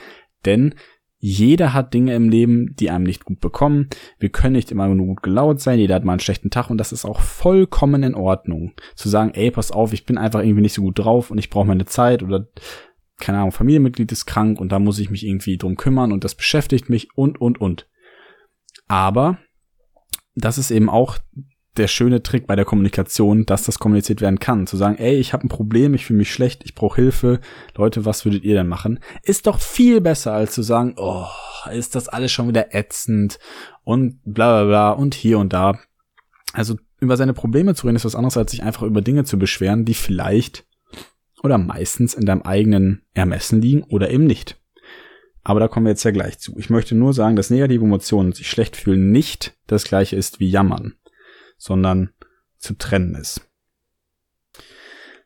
denn 0.45 0.75
jeder 1.23 1.75
hat 1.75 1.93
Dinge 1.93 2.15
im 2.15 2.31
Leben, 2.31 2.75
die 2.77 2.89
einem 2.89 3.05
nicht 3.05 3.27
gut 3.27 3.41
bekommen. 3.41 3.91
Wir 4.19 4.31
können 4.31 4.55
nicht 4.55 4.71
immer 4.71 4.89
nur 4.89 5.07
gut 5.07 5.23
gelaunt 5.23 5.61
sein. 5.61 5.79
Jeder 5.79 5.97
hat 5.97 6.05
mal 6.05 6.13
einen 6.13 6.21
schlechten 6.21 6.49
Tag 6.49 6.71
und 6.71 6.79
das 6.79 6.93
ist 6.93 7.05
auch 7.05 7.21
vollkommen 7.21 8.03
in 8.03 8.15
Ordnung. 8.15 8.73
Zu 8.95 9.11
sagen, 9.11 9.33
ey, 9.35 9.51
pass 9.51 9.71
auf, 9.71 9.93
ich 9.93 10.07
bin 10.07 10.17
einfach 10.17 10.41
irgendwie 10.41 10.63
nicht 10.63 10.73
so 10.73 10.81
gut 10.81 10.99
drauf 10.99 11.31
und 11.31 11.37
ich 11.37 11.51
brauche 11.51 11.67
meine 11.67 11.85
Zeit 11.85 12.23
oder 12.23 12.47
keine 13.19 13.37
Ahnung, 13.37 13.53
Familienmitglied 13.53 14.11
ist 14.11 14.25
krank 14.25 14.59
und 14.59 14.73
da 14.73 14.79
muss 14.79 14.99
ich 14.99 15.11
mich 15.11 15.27
irgendwie 15.27 15.59
drum 15.59 15.77
kümmern 15.77 16.11
und 16.11 16.25
das 16.25 16.35
beschäftigt 16.35 16.89
mich 16.89 17.09
und 17.15 17.39
und 17.39 17.61
und. 17.61 17.87
Aber 18.89 19.39
das 20.35 20.57
ist 20.57 20.71
eben 20.71 20.89
auch 20.89 21.19
der 21.77 21.87
schöne 21.87 22.23
Trick 22.23 22.47
bei 22.47 22.57
der 22.57 22.65
Kommunikation, 22.65 23.47
dass 23.47 23.65
das 23.65 23.79
kommuniziert 23.79 24.21
werden 24.21 24.41
kann. 24.41 24.67
Zu 24.67 24.77
sagen, 24.77 24.97
ey, 24.99 25.17
ich 25.17 25.33
habe 25.33 25.47
ein 25.47 25.49
Problem, 25.49 25.95
ich 25.95 26.05
fühle 26.07 26.19
mich 26.19 26.33
schlecht, 26.33 26.63
ich 26.65 26.75
brauche 26.75 27.01
Hilfe. 27.01 27.41
Leute, 27.77 28.05
was 28.05 28.25
würdet 28.25 28.43
ihr 28.43 28.55
denn 28.55 28.67
machen? 28.67 28.99
Ist 29.23 29.47
doch 29.47 29.61
viel 29.61 30.01
besser, 30.01 30.33
als 30.33 30.53
zu 30.53 30.63
sagen, 30.63 30.95
oh, 30.97 31.27
ist 31.73 31.95
das 31.95 32.09
alles 32.09 32.33
schon 32.33 32.49
wieder 32.49 32.75
ätzend 32.75 33.39
und 33.85 34.21
bla 34.25 34.63
bla 34.63 34.65
bla 34.65 34.91
und 34.91 35.15
hier 35.15 35.39
und 35.39 35.53
da. 35.53 35.79
Also 36.53 36.77
über 36.99 37.17
seine 37.17 37.35
Probleme 37.35 37.75
zu 37.75 37.87
reden 37.87 37.97
ist 37.97 38.05
was 38.05 38.17
anderes, 38.17 38.37
als 38.37 38.51
sich 38.51 38.63
einfach 38.63 38.83
über 38.83 39.01
Dinge 39.01 39.25
zu 39.25 39.39
beschweren, 39.39 39.85
die 39.85 39.95
vielleicht 39.95 40.67
oder 41.43 41.57
meistens 41.57 42.15
in 42.15 42.27
deinem 42.27 42.43
eigenen 42.43 43.03
Ermessen 43.15 43.63
liegen 43.63 43.85
oder 43.85 44.11
eben 44.11 44.27
nicht. 44.27 44.61
Aber 45.43 45.61
da 45.61 45.69
kommen 45.69 45.87
wir 45.87 45.93
jetzt 45.93 46.05
ja 46.05 46.11
gleich 46.11 46.39
zu. 46.39 46.59
Ich 46.59 46.69
möchte 46.69 46.95
nur 46.95 47.15
sagen, 47.15 47.37
dass 47.37 47.49
negative 47.49 47.85
Emotionen 47.85 48.33
sich 48.33 48.51
schlecht 48.51 48.77
fühlen 48.77 49.11
nicht 49.11 49.57
das 49.67 49.85
gleiche 49.85 50.17
ist 50.17 50.41
wie 50.41 50.51
jammern 50.51 50.97
sondern 51.61 52.11
zu 52.59 52.75
trennen 52.75 53.15
ist. 53.15 53.43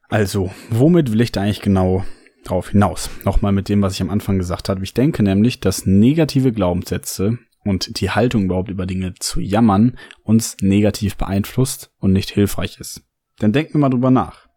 Also, 0.09 0.53
womit 0.69 1.11
will 1.13 1.23
ich 1.23 1.33
da 1.33 1.41
eigentlich 1.41 1.63
genau 1.63 2.05
drauf 2.45 2.71
hinaus? 2.71 3.09
Nochmal 3.25 3.53
mit 3.53 3.71
dem, 3.71 3.81
was 3.81 3.95
ich 3.95 4.03
am 4.03 4.11
Anfang 4.11 4.37
gesagt 4.39 4.69
habe. 4.69 4.85
Ich 4.85 4.93
denke 4.93 5.23
nämlich, 5.23 5.61
dass 5.61 5.87
negative 5.87 6.53
Glaubenssätze 6.53 7.39
und 7.65 8.01
die 8.01 8.11
Haltung 8.11 8.45
überhaupt 8.45 8.69
über 8.69 8.85
Dinge 8.85 9.15
zu 9.15 9.41
jammern 9.41 9.97
uns 10.23 10.57
negativ 10.61 11.17
beeinflusst 11.17 11.91
und 11.99 12.13
nicht 12.13 12.31
hilfreich 12.31 12.79
ist. 12.79 13.03
Denn 13.41 13.53
denken 13.53 13.75
wir 13.75 13.81
mal 13.81 13.89
drüber 13.89 14.11
nach. 14.11 14.49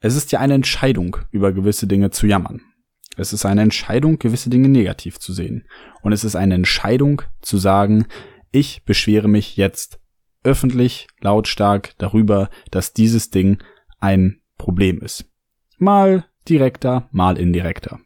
Es 0.00 0.16
ist 0.16 0.32
ja 0.32 0.40
eine 0.40 0.54
Entscheidung, 0.54 1.18
über 1.30 1.52
gewisse 1.52 1.86
Dinge 1.86 2.10
zu 2.10 2.26
jammern. 2.26 2.62
Es 3.16 3.32
ist 3.32 3.44
eine 3.44 3.62
Entscheidung, 3.62 4.18
gewisse 4.18 4.48
Dinge 4.48 4.68
negativ 4.68 5.18
zu 5.18 5.32
sehen. 5.32 5.66
Und 6.02 6.12
es 6.12 6.24
ist 6.24 6.36
eine 6.36 6.54
Entscheidung 6.54 7.22
zu 7.42 7.58
sagen, 7.58 8.06
ich 8.52 8.84
beschwere 8.84 9.28
mich 9.28 9.56
jetzt 9.56 9.98
öffentlich 10.44 11.08
lautstark 11.20 11.94
darüber, 11.98 12.50
dass 12.70 12.92
dieses 12.92 13.30
Ding 13.30 13.62
ein 14.00 14.40
Problem 14.56 15.00
ist. 15.00 15.30
Mal 15.78 16.26
direkter, 16.48 17.08
mal 17.12 17.38
indirekter. 17.38 18.00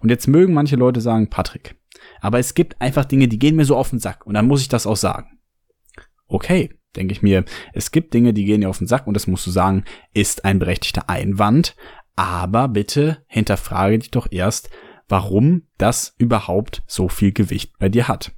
Und 0.00 0.08
jetzt 0.08 0.26
mögen 0.26 0.54
manche 0.54 0.76
Leute 0.76 1.00
sagen, 1.00 1.28
Patrick, 1.28 1.76
aber 2.20 2.38
es 2.38 2.54
gibt 2.54 2.80
einfach 2.80 3.04
Dinge, 3.04 3.28
die 3.28 3.38
gehen 3.38 3.56
mir 3.56 3.64
so 3.64 3.76
auf 3.76 3.90
den 3.90 3.98
Sack 3.98 4.26
und 4.26 4.34
dann 4.34 4.46
muss 4.46 4.62
ich 4.62 4.68
das 4.68 4.86
auch 4.86 4.96
sagen. 4.96 5.38
Okay, 6.28 6.70
denke 6.96 7.12
ich 7.12 7.22
mir, 7.22 7.44
es 7.72 7.90
gibt 7.90 8.14
Dinge, 8.14 8.32
die 8.32 8.44
gehen 8.44 8.62
dir 8.62 8.70
auf 8.70 8.78
den 8.78 8.86
Sack 8.86 9.06
und 9.06 9.14
das 9.14 9.26
musst 9.26 9.46
du 9.46 9.50
sagen, 9.50 9.84
ist 10.14 10.44
ein 10.44 10.58
berechtigter 10.58 11.08
Einwand, 11.08 11.76
aber 12.16 12.68
bitte 12.68 13.24
hinterfrage 13.26 13.98
dich 13.98 14.10
doch 14.10 14.26
erst, 14.30 14.70
warum 15.08 15.62
das 15.78 16.14
überhaupt 16.18 16.82
so 16.86 17.08
viel 17.08 17.32
Gewicht 17.32 17.78
bei 17.78 17.88
dir 17.88 18.08
hat. 18.08 18.32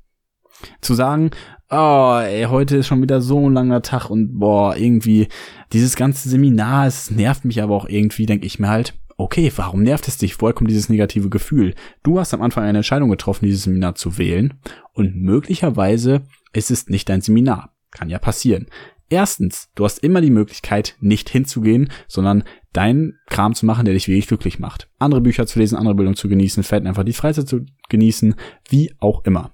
Zu 0.81 0.95
sagen, 0.95 1.31
oh, 1.71 2.21
ey, 2.23 2.45
heute 2.45 2.77
ist 2.79 2.87
schon 2.87 3.03
wieder 3.03 3.21
so 3.21 3.49
ein 3.49 3.53
langer 3.53 3.83
Tag 3.83 4.11
und 4.11 4.39
boah, 4.39 4.77
irgendwie 4.77 5.29
dieses 5.73 5.97
ganze 5.97 6.29
Seminar, 6.29 6.87
es 6.87 7.11
nervt 7.11 7.45
mich 7.45 7.63
aber 7.63 7.75
auch 7.75 7.89
irgendwie, 7.89 8.27
denke 8.27 8.47
ich 8.47 8.59
mir 8.59 8.69
halt, 8.69 8.95
okay, 9.17 9.53
warum 9.57 9.83
nervt 9.83 10.09
es 10.09 10.17
dich? 10.17 10.41
Woher 10.41 10.55
kommt 10.55 10.71
dieses 10.71 10.89
negative 10.89 11.29
Gefühl? 11.29 11.75
Du 12.03 12.19
hast 12.19 12.33
am 12.33 12.43
Anfang 12.43 12.65
eine 12.65 12.79
Entscheidung 12.79 13.11
getroffen, 13.11 13.47
dieses 13.47 13.65
Seminar 13.65 13.97
zu 13.97 14.17
wählen 14.17 14.55
und 14.93 15.17
möglicherweise 15.17 16.23
ist 16.53 16.71
es 16.71 16.89
nicht 16.89 17.09
dein 17.09 17.21
Seminar. 17.21 17.75
Kann 17.91 18.09
ja 18.09 18.19
passieren. 18.19 18.67
Erstens, 19.11 19.71
du 19.75 19.85
hast 19.85 20.05
immer 20.05 20.21
die 20.21 20.31
Möglichkeit, 20.31 20.95
nicht 21.01 21.31
hinzugehen, 21.31 21.91
sondern 22.07 22.45
deinen 22.75 23.19
Kram 23.31 23.55
zu 23.55 23.65
machen, 23.65 23.87
der 23.87 23.95
dich 23.95 24.07
wirklich 24.07 24.29
glücklich 24.29 24.59
macht. 24.59 24.91
Andere 24.99 25.23
Bücher 25.23 25.47
zu 25.47 25.59
lesen, 25.59 25.77
andere 25.77 25.95
Bildung 25.95 26.15
zu 26.15 26.29
genießen, 26.29 26.63
vielleicht 26.63 26.87
einfach 26.87 27.05
die 27.05 27.15
Freizeit 27.15 27.49
zu 27.49 27.65
genießen, 27.89 28.35
wie 28.69 28.93
auch 29.01 29.25
immer. 29.25 29.53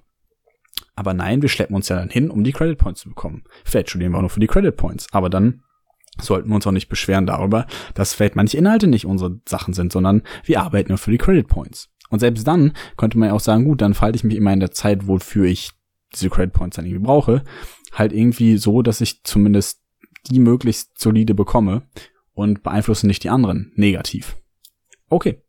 Aber 0.95 1.13
nein, 1.13 1.41
wir 1.41 1.49
schleppen 1.49 1.75
uns 1.75 1.89
ja 1.89 1.97
dann 1.97 2.09
hin, 2.09 2.29
um 2.29 2.43
die 2.43 2.53
Credit 2.53 2.77
Points 2.77 3.01
zu 3.01 3.09
bekommen. 3.09 3.43
Vielleicht 3.63 3.89
studieren 3.89 4.13
wir 4.13 4.17
auch 4.17 4.21
nur 4.21 4.29
für 4.29 4.39
die 4.39 4.47
Credit 4.47 4.75
Points. 4.75 5.07
Aber 5.11 5.29
dann 5.29 5.61
sollten 6.21 6.49
wir 6.49 6.55
uns 6.55 6.65
auch 6.65 6.71
nicht 6.71 6.87
beschweren 6.87 7.25
darüber, 7.25 7.67
dass 7.93 8.13
vielleicht 8.13 8.35
manche 8.35 8.57
Inhalte 8.57 8.87
nicht 8.87 9.05
unsere 9.05 9.41
Sachen 9.47 9.73
sind, 9.73 9.91
sondern 9.91 10.21
wir 10.43 10.61
arbeiten 10.61 10.89
nur 10.89 10.97
für 10.97 11.11
die 11.11 11.17
Credit 11.17 11.47
Points. 11.47 11.89
Und 12.09 12.19
selbst 12.19 12.47
dann 12.47 12.73
könnte 12.97 13.17
man 13.17 13.29
ja 13.29 13.33
auch 13.33 13.41
sagen, 13.41 13.65
gut, 13.65 13.81
dann 13.81 13.93
falte 13.93 14.15
ich 14.15 14.23
mich 14.23 14.37
immer 14.37 14.53
in 14.53 14.59
der 14.59 14.71
Zeit, 14.71 15.07
wofür 15.07 15.45
ich 15.45 15.71
diese 16.13 16.29
Credit 16.29 16.53
Points 16.53 16.77
dann 16.77 16.85
irgendwie 16.85 17.05
brauche, 17.05 17.43
halt 17.91 18.13
irgendwie 18.13 18.57
so, 18.57 18.81
dass 18.81 19.01
ich 19.01 19.23
zumindest 19.23 19.81
die 20.29 20.39
möglichst 20.39 20.99
solide 20.99 21.35
bekomme 21.35 21.83
und 22.31 22.63
beeinflusse 22.63 23.07
nicht 23.07 23.23
die 23.23 23.29
anderen 23.29 23.71
negativ. 23.75 24.37
Okay. 25.09 25.41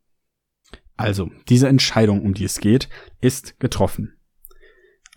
Also, 0.95 1.29
diese 1.47 1.67
Entscheidung, 1.67 2.21
um 2.23 2.33
die 2.33 2.43
es 2.43 2.59
geht, 2.59 2.89
ist 3.21 3.59
getroffen. 3.59 4.16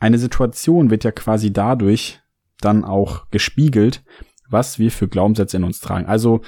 Eine 0.01 0.19
Situation 0.19 0.91
wird 0.91 1.05
ja 1.05 1.13
quasi 1.13 1.53
dadurch 1.53 2.21
dann 2.61 2.85
auch 2.85 3.29
gespiegelt, 3.31 4.03
was 4.49 4.79
wir 4.79 4.91
für 4.91 5.09
Glaubenssätze 5.09 5.59
in 5.59 5.65
uns 5.65 5.81
tragen. 5.81 6.07
Also 6.07 6.41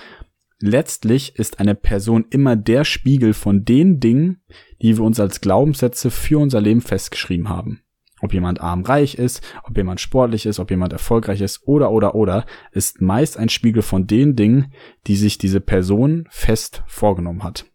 letztlich 0.59 1.37
ist 1.37 1.61
eine 1.61 1.75
Person 1.75 2.25
immer 2.31 2.57
der 2.57 2.85
Spiegel 2.85 3.35
von 3.35 3.65
den 3.65 4.01
Dingen, 4.01 4.43
die 4.81 4.97
wir 4.97 5.05
uns 5.05 5.21
als 5.21 5.41
Glaubenssätze 5.41 6.11
für 6.11 6.39
unser 6.39 6.61
Leben 6.61 6.81
festgeschrieben 6.81 7.49
haben. 7.49 7.83
Ob 8.23 8.33
jemand 8.33 8.61
arm 8.61 8.83
reich 8.83 9.17
ist, 9.17 9.43
ob 9.65 9.77
jemand 9.77 10.01
sportlich 10.01 10.47
ist, 10.47 10.59
ob 10.59 10.71
jemand 10.71 10.93
erfolgreich 10.93 11.41
ist 11.41 11.67
oder 11.67 11.91
oder 11.91 12.15
oder, 12.15 12.47
ist 12.71 13.01
meist 13.01 13.37
ein 13.37 13.49
Spiegel 13.49 13.83
von 13.83 14.07
den 14.07 14.37
Dingen, 14.37 14.73
die 15.07 15.17
sich 15.17 15.39
diese 15.39 15.61
Person 15.61 16.27
fest 16.31 16.85
vorgenommen 16.87 17.43
hat. 17.43 17.67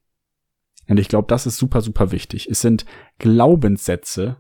Und 0.88 1.00
ich 1.00 1.10
glaube, 1.10 1.28
das 1.28 1.46
ist 1.46 1.58
super, 1.58 1.82
super 1.82 2.12
wichtig. 2.12 2.48
Es 2.50 2.62
sind 2.62 2.86
Glaubenssätze, 3.20 4.38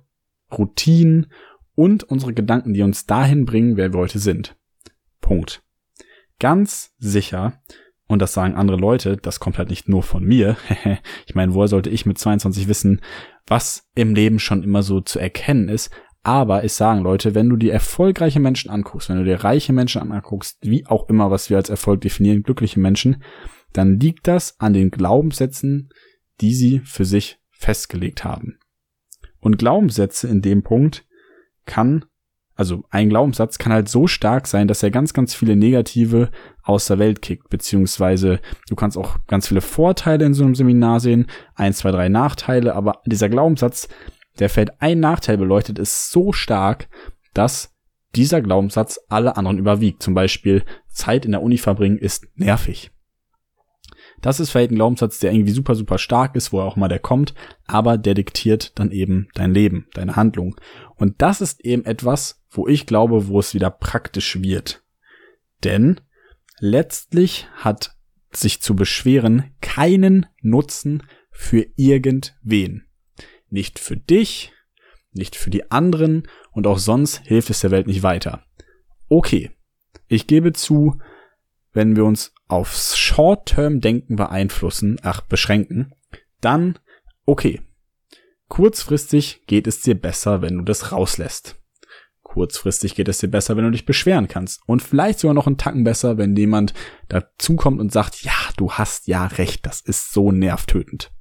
Routinen 0.51 1.27
und 1.75 2.03
unsere 2.03 2.33
Gedanken, 2.33 2.73
die 2.73 2.81
uns 2.81 3.05
dahin 3.05 3.45
bringen, 3.45 3.77
wer 3.77 3.93
wir 3.93 3.99
heute 3.99 4.19
sind. 4.19 4.55
Punkt. 5.21 5.63
Ganz 6.39 6.93
sicher, 6.97 7.61
und 8.07 8.21
das 8.21 8.33
sagen 8.33 8.55
andere 8.55 8.77
Leute, 8.77 9.17
das 9.17 9.39
kommt 9.39 9.57
halt 9.57 9.69
nicht 9.69 9.89
nur 9.89 10.01
von 10.01 10.23
mir. 10.23 10.55
ich 11.25 11.35
meine, 11.35 11.53
woher 11.53 11.67
sollte 11.67 11.89
ich 11.89 12.05
mit 12.05 12.17
22 12.17 12.67
wissen, 12.67 13.01
was 13.45 13.89
im 13.95 14.15
Leben 14.15 14.39
schon 14.39 14.63
immer 14.63 14.81
so 14.81 15.01
zu 15.01 15.19
erkennen 15.19 15.67
ist? 15.67 15.91
Aber 16.23 16.63
ich 16.63 16.73
sagen 16.73 17.01
Leute, 17.01 17.35
wenn 17.35 17.49
du 17.49 17.57
dir 17.57 17.73
erfolgreiche 17.73 18.39
Menschen 18.39 18.69
anguckst, 18.69 19.09
wenn 19.09 19.17
du 19.17 19.23
dir 19.23 19.43
reiche 19.43 19.73
Menschen 19.73 20.11
anguckst, 20.11 20.57
wie 20.61 20.85
auch 20.85 21.09
immer, 21.09 21.31
was 21.31 21.49
wir 21.49 21.57
als 21.57 21.69
Erfolg 21.69 22.01
definieren, 22.01 22.43
glückliche 22.43 22.79
Menschen, 22.79 23.23
dann 23.73 23.99
liegt 23.99 24.27
das 24.27 24.59
an 24.59 24.73
den 24.73 24.89
Glaubenssätzen, 24.89 25.89
die 26.41 26.53
sie 26.53 26.79
für 26.79 27.05
sich 27.05 27.39
festgelegt 27.51 28.23
haben. 28.23 28.57
Und 29.47 29.57
Glaubenssätze 29.57 30.27
in 30.27 30.41
dem 30.41 30.61
Punkt 30.61 31.05
kann, 31.65 32.03
also 32.55 32.83
ein 32.89 33.07
Glaubenssatz 33.07 33.57
kann 33.57 33.71
halt 33.71 33.87
so 33.87 34.05
stark 34.05 34.45
sein, 34.45 34.67
dass 34.67 34.83
er 34.83 34.91
ganz, 34.91 35.13
ganz 35.13 35.33
viele 35.33 35.55
negative 35.55 36.31
aus 36.63 36.87
der 36.87 36.99
Welt 36.99 37.21
kickt, 37.21 37.47
beziehungsweise 37.47 38.41
du 38.67 38.75
kannst 38.75 38.97
auch 38.97 39.19
ganz 39.25 39.47
viele 39.47 39.61
Vorteile 39.61 40.25
in 40.25 40.33
so 40.33 40.43
einem 40.43 40.53
Seminar 40.53 40.99
sehen, 40.99 41.27
ein, 41.55 41.71
zwei, 41.71 41.91
drei 41.91 42.09
Nachteile, 42.09 42.75
aber 42.75 43.01
dieser 43.05 43.29
Glaubenssatz, 43.29 43.87
der 44.37 44.49
fällt 44.49 44.81
ein 44.81 44.99
Nachteil 44.99 45.37
beleuchtet, 45.37 45.79
ist 45.79 46.11
so 46.11 46.33
stark, 46.33 46.89
dass 47.33 47.73
dieser 48.17 48.41
Glaubenssatz 48.41 48.99
alle 49.07 49.37
anderen 49.37 49.59
überwiegt. 49.59 50.03
Zum 50.03 50.13
Beispiel 50.13 50.65
Zeit 50.89 51.23
in 51.23 51.31
der 51.31 51.41
Uni 51.41 51.57
verbringen 51.57 51.99
ist 51.99 52.27
nervig. 52.35 52.91
Das 54.21 54.39
ist 54.39 54.49
vielleicht 54.49 54.71
ein 54.71 54.75
Glaubenssatz, 54.75 55.19
der 55.19 55.31
irgendwie 55.31 55.51
super, 55.51 55.75
super 55.75 55.97
stark 55.97 56.35
ist, 56.35 56.51
wo 56.51 56.59
auch 56.59 56.75
mal 56.75 56.87
der 56.87 56.99
kommt, 56.99 57.33
aber 57.65 57.97
der 57.97 58.15
diktiert 58.15 58.77
dann 58.79 58.91
eben 58.91 59.29
dein 59.35 59.53
Leben, 59.53 59.87
deine 59.93 60.15
Handlung. 60.15 60.59
Und 60.95 61.21
das 61.21 61.41
ist 61.41 61.63
eben 61.63 61.85
etwas, 61.85 62.43
wo 62.49 62.67
ich 62.67 62.85
glaube, 62.85 63.27
wo 63.27 63.39
es 63.39 63.53
wieder 63.53 63.69
praktisch 63.69 64.41
wird. 64.41 64.83
Denn 65.63 66.01
letztlich 66.59 67.47
hat 67.55 67.95
sich 68.31 68.61
zu 68.61 68.75
beschweren 68.75 69.51
keinen 69.61 70.25
Nutzen 70.41 71.03
für 71.31 71.65
irgendwen. 71.75 72.87
Nicht 73.49 73.79
für 73.79 73.97
dich, 73.97 74.51
nicht 75.11 75.35
für 75.35 75.49
die 75.49 75.71
anderen 75.71 76.27
und 76.51 76.67
auch 76.67 76.79
sonst 76.79 77.19
hilft 77.25 77.49
es 77.49 77.61
der 77.61 77.71
Welt 77.71 77.87
nicht 77.87 78.03
weiter. 78.03 78.43
Okay, 79.09 79.51
ich 80.07 80.27
gebe 80.27 80.53
zu, 80.53 80.99
wenn 81.77 81.95
wir 81.95 82.05
uns 82.05 82.33
aufs 82.47 82.97
Short-Term-Denken 82.97 84.15
beeinflussen, 84.15 84.97
ach, 85.03 85.21
beschränken, 85.21 85.93
dann 86.41 86.79
okay. 87.23 87.61
Kurzfristig 88.47 89.45
geht 89.45 89.67
es 89.67 89.81
dir 89.81 89.93
besser, 89.93 90.41
wenn 90.41 90.57
du 90.57 90.63
das 90.63 90.91
rauslässt. 90.91 91.55
Kurzfristig 92.23 92.95
geht 92.95 93.07
es 93.07 93.19
dir 93.19 93.27
besser, 93.27 93.57
wenn 93.57 93.65
du 93.65 93.69
dich 93.69 93.85
beschweren 93.85 94.27
kannst. 94.27 94.61
Und 94.65 94.81
vielleicht 94.81 95.19
sogar 95.19 95.35
noch 95.35 95.45
einen 95.45 95.59
Tacken 95.59 95.83
besser, 95.83 96.17
wenn 96.17 96.35
jemand 96.35 96.73
dazukommt 97.09 97.79
und 97.79 97.91
sagt, 97.91 98.23
ja, 98.23 98.33
du 98.57 98.71
hast 98.71 99.05
ja 99.07 99.27
recht, 99.27 99.63
das 99.67 99.81
ist 99.81 100.11
so 100.11 100.31
nervtötend. 100.31 101.11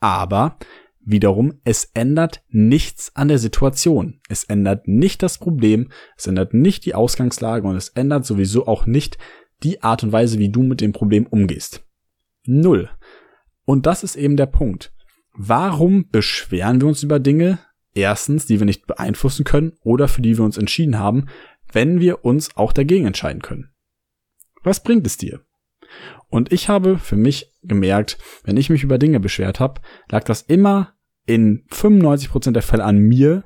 Aber 0.00 0.56
wiederum, 1.04 1.60
es 1.64 1.90
ändert 1.92 2.42
nichts 2.48 3.14
an 3.14 3.28
der 3.28 3.38
Situation. 3.38 4.20
Es 4.30 4.44
ändert 4.44 4.88
nicht 4.88 5.22
das 5.22 5.36
Problem, 5.36 5.90
es 6.16 6.26
ändert 6.26 6.54
nicht 6.54 6.86
die 6.86 6.94
Ausgangslage 6.94 7.68
und 7.68 7.76
es 7.76 7.90
ändert 7.90 8.24
sowieso 8.24 8.66
auch 8.66 8.86
nicht 8.86 9.18
die 9.62 9.82
Art 9.82 10.02
und 10.02 10.12
Weise, 10.12 10.38
wie 10.38 10.50
du 10.50 10.62
mit 10.62 10.80
dem 10.80 10.92
Problem 10.92 11.26
umgehst. 11.26 11.84
Null. 12.44 12.90
Und 13.64 13.86
das 13.86 14.02
ist 14.02 14.16
eben 14.16 14.36
der 14.36 14.46
Punkt. 14.46 14.92
Warum 15.34 16.08
beschweren 16.10 16.80
wir 16.80 16.88
uns 16.88 17.02
über 17.02 17.18
Dinge, 17.18 17.58
erstens, 17.94 18.46
die 18.46 18.58
wir 18.58 18.66
nicht 18.66 18.86
beeinflussen 18.86 19.44
können 19.44 19.72
oder 19.82 20.08
für 20.08 20.22
die 20.22 20.36
wir 20.36 20.44
uns 20.44 20.58
entschieden 20.58 20.98
haben, 20.98 21.26
wenn 21.72 22.00
wir 22.00 22.24
uns 22.24 22.56
auch 22.56 22.72
dagegen 22.72 23.06
entscheiden 23.06 23.42
können? 23.42 23.70
Was 24.62 24.82
bringt 24.82 25.06
es 25.06 25.16
dir? 25.16 25.40
Und 26.28 26.52
ich 26.52 26.68
habe 26.68 26.98
für 26.98 27.16
mich 27.16 27.52
gemerkt, 27.62 28.18
wenn 28.44 28.56
ich 28.56 28.70
mich 28.70 28.82
über 28.82 28.98
Dinge 28.98 29.20
beschwert 29.20 29.60
habe, 29.60 29.80
lag 30.10 30.24
das 30.24 30.42
immer 30.42 30.94
in 31.26 31.64
95% 31.70 32.52
der 32.52 32.62
Fälle 32.62 32.84
an 32.84 32.98
mir, 32.98 33.44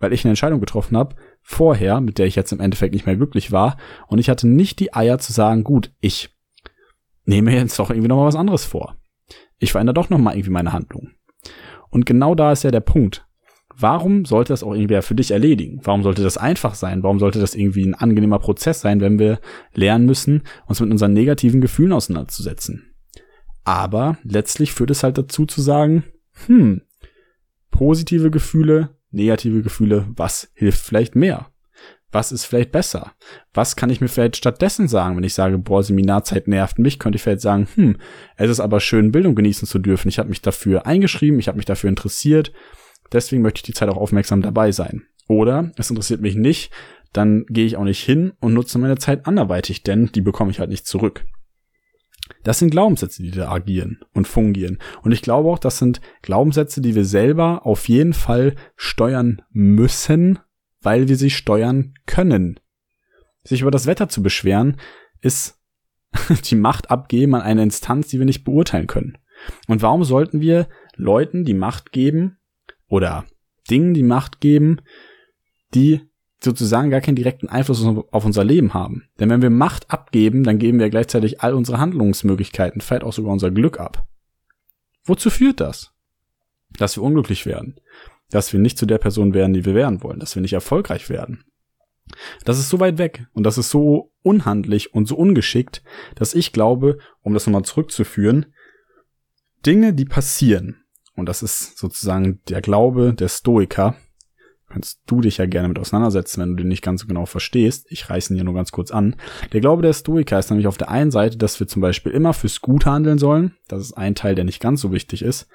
weil 0.00 0.12
ich 0.12 0.24
eine 0.24 0.30
Entscheidung 0.32 0.60
getroffen 0.60 0.96
habe, 0.96 1.16
vorher, 1.44 2.00
mit 2.00 2.18
der 2.18 2.26
ich 2.26 2.34
jetzt 2.34 2.52
im 2.52 2.60
Endeffekt 2.60 2.94
nicht 2.94 3.06
mehr 3.06 3.16
glücklich 3.16 3.52
war. 3.52 3.76
Und 4.08 4.18
ich 4.18 4.28
hatte 4.28 4.48
nicht 4.48 4.80
die 4.80 4.94
Eier 4.94 5.18
zu 5.18 5.32
sagen, 5.32 5.62
gut, 5.62 5.92
ich 6.00 6.30
nehme 7.26 7.54
jetzt 7.54 7.78
doch 7.78 7.90
irgendwie 7.90 8.08
nochmal 8.08 8.26
was 8.26 8.36
anderes 8.36 8.64
vor. 8.64 8.96
Ich 9.58 9.72
verändere 9.72 9.94
doch 9.94 10.10
nochmal 10.10 10.34
irgendwie 10.34 10.50
meine 10.50 10.72
Handlung. 10.72 11.10
Und 11.90 12.06
genau 12.06 12.34
da 12.34 12.50
ist 12.50 12.64
ja 12.64 12.70
der 12.70 12.80
Punkt. 12.80 13.26
Warum 13.76 14.24
sollte 14.24 14.52
das 14.52 14.62
auch 14.62 14.72
irgendwie 14.72 15.00
für 15.02 15.14
dich 15.14 15.32
erledigen? 15.32 15.80
Warum 15.82 16.02
sollte 16.02 16.22
das 16.22 16.38
einfach 16.38 16.74
sein? 16.74 17.02
Warum 17.02 17.18
sollte 17.18 17.40
das 17.40 17.54
irgendwie 17.54 17.84
ein 17.84 17.94
angenehmer 17.94 18.38
Prozess 18.38 18.80
sein, 18.80 19.00
wenn 19.00 19.18
wir 19.18 19.40
lernen 19.74 20.06
müssen, 20.06 20.42
uns 20.66 20.80
mit 20.80 20.90
unseren 20.90 21.12
negativen 21.12 21.60
Gefühlen 21.60 21.92
auseinanderzusetzen? 21.92 22.94
Aber 23.64 24.18
letztlich 24.22 24.72
führt 24.72 24.90
es 24.90 25.02
halt 25.02 25.18
dazu 25.18 25.44
zu 25.46 25.60
sagen, 25.60 26.04
hm, 26.46 26.82
positive 27.70 28.30
Gefühle 28.30 28.96
negative 29.14 29.62
Gefühle, 29.62 30.06
was 30.16 30.50
hilft 30.54 30.80
vielleicht 30.84 31.14
mehr? 31.16 31.50
Was 32.12 32.30
ist 32.30 32.44
vielleicht 32.44 32.70
besser? 32.70 33.12
Was 33.52 33.74
kann 33.74 33.90
ich 33.90 34.00
mir 34.00 34.08
vielleicht 34.08 34.36
stattdessen 34.36 34.86
sagen, 34.86 35.16
wenn 35.16 35.24
ich 35.24 35.34
sage, 35.34 35.58
boah, 35.58 35.82
Seminarzeit 35.82 36.46
nervt 36.46 36.78
mich, 36.78 37.00
könnte 37.00 37.16
ich 37.16 37.22
vielleicht 37.22 37.40
sagen, 37.40 37.66
hm, 37.74 37.96
es 38.36 38.50
ist 38.50 38.60
aber 38.60 38.78
schön, 38.78 39.10
Bildung 39.10 39.34
genießen 39.34 39.66
zu 39.66 39.80
dürfen. 39.80 40.08
Ich 40.08 40.20
habe 40.20 40.28
mich 40.28 40.40
dafür 40.40 40.86
eingeschrieben, 40.86 41.40
ich 41.40 41.48
habe 41.48 41.56
mich 41.56 41.66
dafür 41.66 41.88
interessiert, 41.88 42.52
deswegen 43.12 43.42
möchte 43.42 43.58
ich 43.58 43.62
die 43.64 43.72
Zeit 43.72 43.88
auch 43.88 43.96
aufmerksam 43.96 44.42
dabei 44.42 44.70
sein. 44.70 45.02
Oder 45.26 45.72
es 45.76 45.90
interessiert 45.90 46.20
mich 46.20 46.36
nicht, 46.36 46.70
dann 47.12 47.46
gehe 47.48 47.66
ich 47.66 47.76
auch 47.76 47.84
nicht 47.84 48.04
hin 48.04 48.32
und 48.40 48.54
nutze 48.54 48.78
meine 48.78 48.98
Zeit 48.98 49.26
anderweitig, 49.26 49.82
denn 49.82 50.10
die 50.14 50.20
bekomme 50.20 50.50
ich 50.50 50.60
halt 50.60 50.70
nicht 50.70 50.86
zurück. 50.86 51.24
Das 52.42 52.58
sind 52.58 52.70
Glaubenssätze, 52.70 53.22
die 53.22 53.30
da 53.30 53.50
agieren 53.50 54.00
und 54.14 54.26
fungieren. 54.26 54.78
Und 55.02 55.12
ich 55.12 55.22
glaube 55.22 55.50
auch, 55.50 55.58
das 55.58 55.78
sind 55.78 56.00
Glaubenssätze, 56.22 56.80
die 56.80 56.94
wir 56.94 57.04
selber 57.04 57.66
auf 57.66 57.88
jeden 57.88 58.14
Fall 58.14 58.54
steuern 58.76 59.42
müssen, 59.50 60.38
weil 60.80 61.08
wir 61.08 61.16
sie 61.16 61.30
steuern 61.30 61.94
können. 62.06 62.60
Sich 63.44 63.60
über 63.60 63.70
das 63.70 63.86
Wetter 63.86 64.08
zu 64.08 64.22
beschweren, 64.22 64.78
ist 65.20 65.60
die 66.44 66.56
Macht 66.56 66.90
abgeben 66.90 67.34
an 67.34 67.42
eine 67.42 67.62
Instanz, 67.62 68.08
die 68.08 68.18
wir 68.18 68.26
nicht 68.26 68.44
beurteilen 68.44 68.86
können. 68.86 69.18
Und 69.68 69.82
warum 69.82 70.04
sollten 70.04 70.40
wir 70.40 70.68
Leuten 70.96 71.44
die 71.44 71.54
Macht 71.54 71.92
geben 71.92 72.38
oder 72.88 73.24
Dingen 73.68 73.94
die 73.94 74.02
Macht 74.02 74.40
geben, 74.40 74.80
die 75.74 76.00
sozusagen 76.44 76.90
gar 76.90 77.00
keinen 77.00 77.16
direkten 77.16 77.48
Einfluss 77.48 77.84
auf 77.84 78.24
unser 78.24 78.44
Leben 78.44 78.74
haben. 78.74 79.08
Denn 79.18 79.30
wenn 79.30 79.42
wir 79.42 79.50
Macht 79.50 79.90
abgeben, 79.90 80.44
dann 80.44 80.58
geben 80.58 80.78
wir 80.78 80.90
gleichzeitig 80.90 81.40
all 81.40 81.54
unsere 81.54 81.78
Handlungsmöglichkeiten, 81.78 82.80
vielleicht 82.80 83.04
auch 83.04 83.12
sogar 83.12 83.32
unser 83.32 83.50
Glück 83.50 83.80
ab. 83.80 84.06
Wozu 85.04 85.30
führt 85.30 85.60
das? 85.60 85.92
Dass 86.78 86.96
wir 86.96 87.02
unglücklich 87.02 87.46
werden. 87.46 87.80
Dass 88.30 88.52
wir 88.52 88.60
nicht 88.60 88.78
zu 88.78 88.86
der 88.86 88.98
Person 88.98 89.34
werden, 89.34 89.52
die 89.54 89.64
wir 89.64 89.74
werden 89.74 90.02
wollen. 90.02 90.20
Dass 90.20 90.34
wir 90.34 90.42
nicht 90.42 90.54
erfolgreich 90.54 91.08
werden. 91.08 91.44
Das 92.44 92.58
ist 92.58 92.68
so 92.68 92.80
weit 92.80 92.98
weg 92.98 93.26
und 93.32 93.44
das 93.44 93.58
ist 93.58 93.70
so 93.70 94.12
unhandlich 94.22 94.94
und 94.94 95.06
so 95.06 95.16
ungeschickt, 95.16 95.82
dass 96.14 96.34
ich 96.34 96.52
glaube, 96.52 96.98
um 97.22 97.34
das 97.34 97.46
nochmal 97.46 97.64
zurückzuführen, 97.64 98.46
Dinge, 99.64 99.94
die 99.94 100.04
passieren, 100.04 100.84
und 101.16 101.26
das 101.28 101.42
ist 101.42 101.78
sozusagen 101.78 102.40
der 102.48 102.60
Glaube 102.60 103.14
der 103.14 103.28
Stoiker, 103.28 103.96
kannst 104.74 105.00
du 105.06 105.20
dich 105.20 105.38
ja 105.38 105.46
gerne 105.46 105.68
mit 105.68 105.78
auseinandersetzen, 105.78 106.40
wenn 106.40 106.50
du 106.50 106.56
den 106.56 106.68
nicht 106.68 106.82
ganz 106.82 107.02
so 107.02 107.06
genau 107.06 107.26
verstehst. 107.26 107.86
Ich 107.90 108.10
reiße 108.10 108.32
ihn 108.32 108.36
hier 108.36 108.44
nur 108.44 108.54
ganz 108.54 108.72
kurz 108.72 108.90
an. 108.90 109.14
Der 109.52 109.60
Glaube 109.60 109.82
der 109.82 109.92
Stoiker 109.92 110.38
ist 110.38 110.50
nämlich 110.50 110.66
auf 110.66 110.76
der 110.76 110.90
einen 110.90 111.12
Seite, 111.12 111.38
dass 111.38 111.60
wir 111.60 111.68
zum 111.68 111.80
Beispiel 111.80 112.12
immer 112.12 112.34
fürs 112.34 112.60
Gute 112.60 112.90
handeln 112.90 113.18
sollen. 113.18 113.54
Das 113.68 113.80
ist 113.80 113.92
ein 113.92 114.16
Teil, 114.16 114.34
der 114.34 114.44
nicht 114.44 114.60
ganz 114.60 114.80
so 114.80 114.92
wichtig 114.92 115.22
ist. 115.22 115.46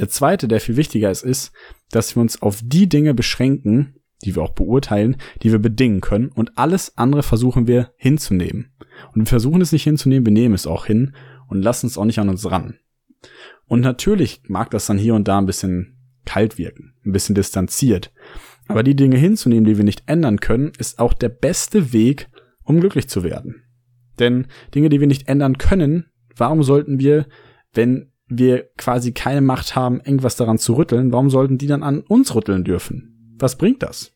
Der 0.00 0.08
zweite, 0.08 0.48
der 0.48 0.60
viel 0.60 0.76
wichtiger 0.76 1.10
ist, 1.10 1.22
ist, 1.22 1.52
dass 1.90 2.16
wir 2.16 2.20
uns 2.20 2.42
auf 2.42 2.60
die 2.62 2.88
Dinge 2.88 3.14
beschränken, 3.14 3.94
die 4.24 4.34
wir 4.34 4.42
auch 4.42 4.54
beurteilen, 4.54 5.16
die 5.42 5.52
wir 5.52 5.60
bedingen 5.60 6.00
können 6.00 6.28
und 6.28 6.58
alles 6.58 6.98
andere 6.98 7.22
versuchen 7.22 7.68
wir 7.68 7.92
hinzunehmen. 7.96 8.72
Und 9.12 9.22
wir 9.22 9.26
versuchen 9.26 9.60
es 9.60 9.70
nicht 9.70 9.84
hinzunehmen, 9.84 10.26
wir 10.26 10.32
nehmen 10.32 10.54
es 10.54 10.66
auch 10.66 10.86
hin 10.86 11.14
und 11.48 11.62
lassen 11.62 11.86
es 11.86 11.96
auch 11.96 12.04
nicht 12.04 12.18
an 12.18 12.28
uns 12.28 12.50
ran. 12.50 12.78
Und 13.66 13.80
natürlich 13.80 14.42
mag 14.48 14.70
das 14.70 14.86
dann 14.86 14.98
hier 14.98 15.14
und 15.14 15.28
da 15.28 15.38
ein 15.38 15.46
bisschen 15.46 15.97
kalt 16.28 16.58
wirken, 16.58 16.92
ein 17.06 17.12
bisschen 17.12 17.34
distanziert. 17.34 18.12
Aber 18.66 18.82
die 18.82 18.94
Dinge 18.94 19.16
hinzunehmen, 19.16 19.64
die 19.64 19.78
wir 19.78 19.84
nicht 19.84 20.02
ändern 20.06 20.40
können, 20.40 20.72
ist 20.78 20.98
auch 20.98 21.14
der 21.14 21.30
beste 21.30 21.94
Weg, 21.94 22.28
um 22.64 22.80
glücklich 22.80 23.08
zu 23.08 23.22
werden. 23.22 23.62
Denn 24.18 24.46
Dinge, 24.74 24.90
die 24.90 25.00
wir 25.00 25.06
nicht 25.06 25.26
ändern 25.26 25.56
können, 25.56 26.10
warum 26.36 26.62
sollten 26.62 26.98
wir, 26.98 27.26
wenn 27.72 28.12
wir 28.26 28.68
quasi 28.76 29.12
keine 29.12 29.40
Macht 29.40 29.74
haben, 29.74 30.00
irgendwas 30.00 30.36
daran 30.36 30.58
zu 30.58 30.74
rütteln, 30.74 31.12
warum 31.12 31.30
sollten 31.30 31.56
die 31.56 31.66
dann 31.66 31.82
an 31.82 32.00
uns 32.00 32.34
rütteln 32.34 32.62
dürfen? 32.62 33.36
Was 33.38 33.56
bringt 33.56 33.82
das? 33.82 34.12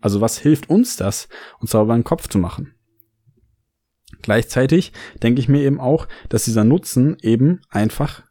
Also 0.00 0.20
was 0.20 0.38
hilft 0.38 0.68
uns 0.68 0.96
das, 0.96 1.28
uns 1.60 1.70
darüber 1.70 1.94
einen 1.94 2.02
Kopf 2.02 2.26
zu 2.28 2.40
machen? 2.40 2.74
Gleichzeitig 4.20 4.92
denke 5.22 5.40
ich 5.40 5.48
mir 5.48 5.62
eben 5.62 5.78
auch, 5.78 6.08
dass 6.28 6.44
dieser 6.44 6.64
Nutzen 6.64 7.16
eben 7.22 7.60
einfach 7.68 8.24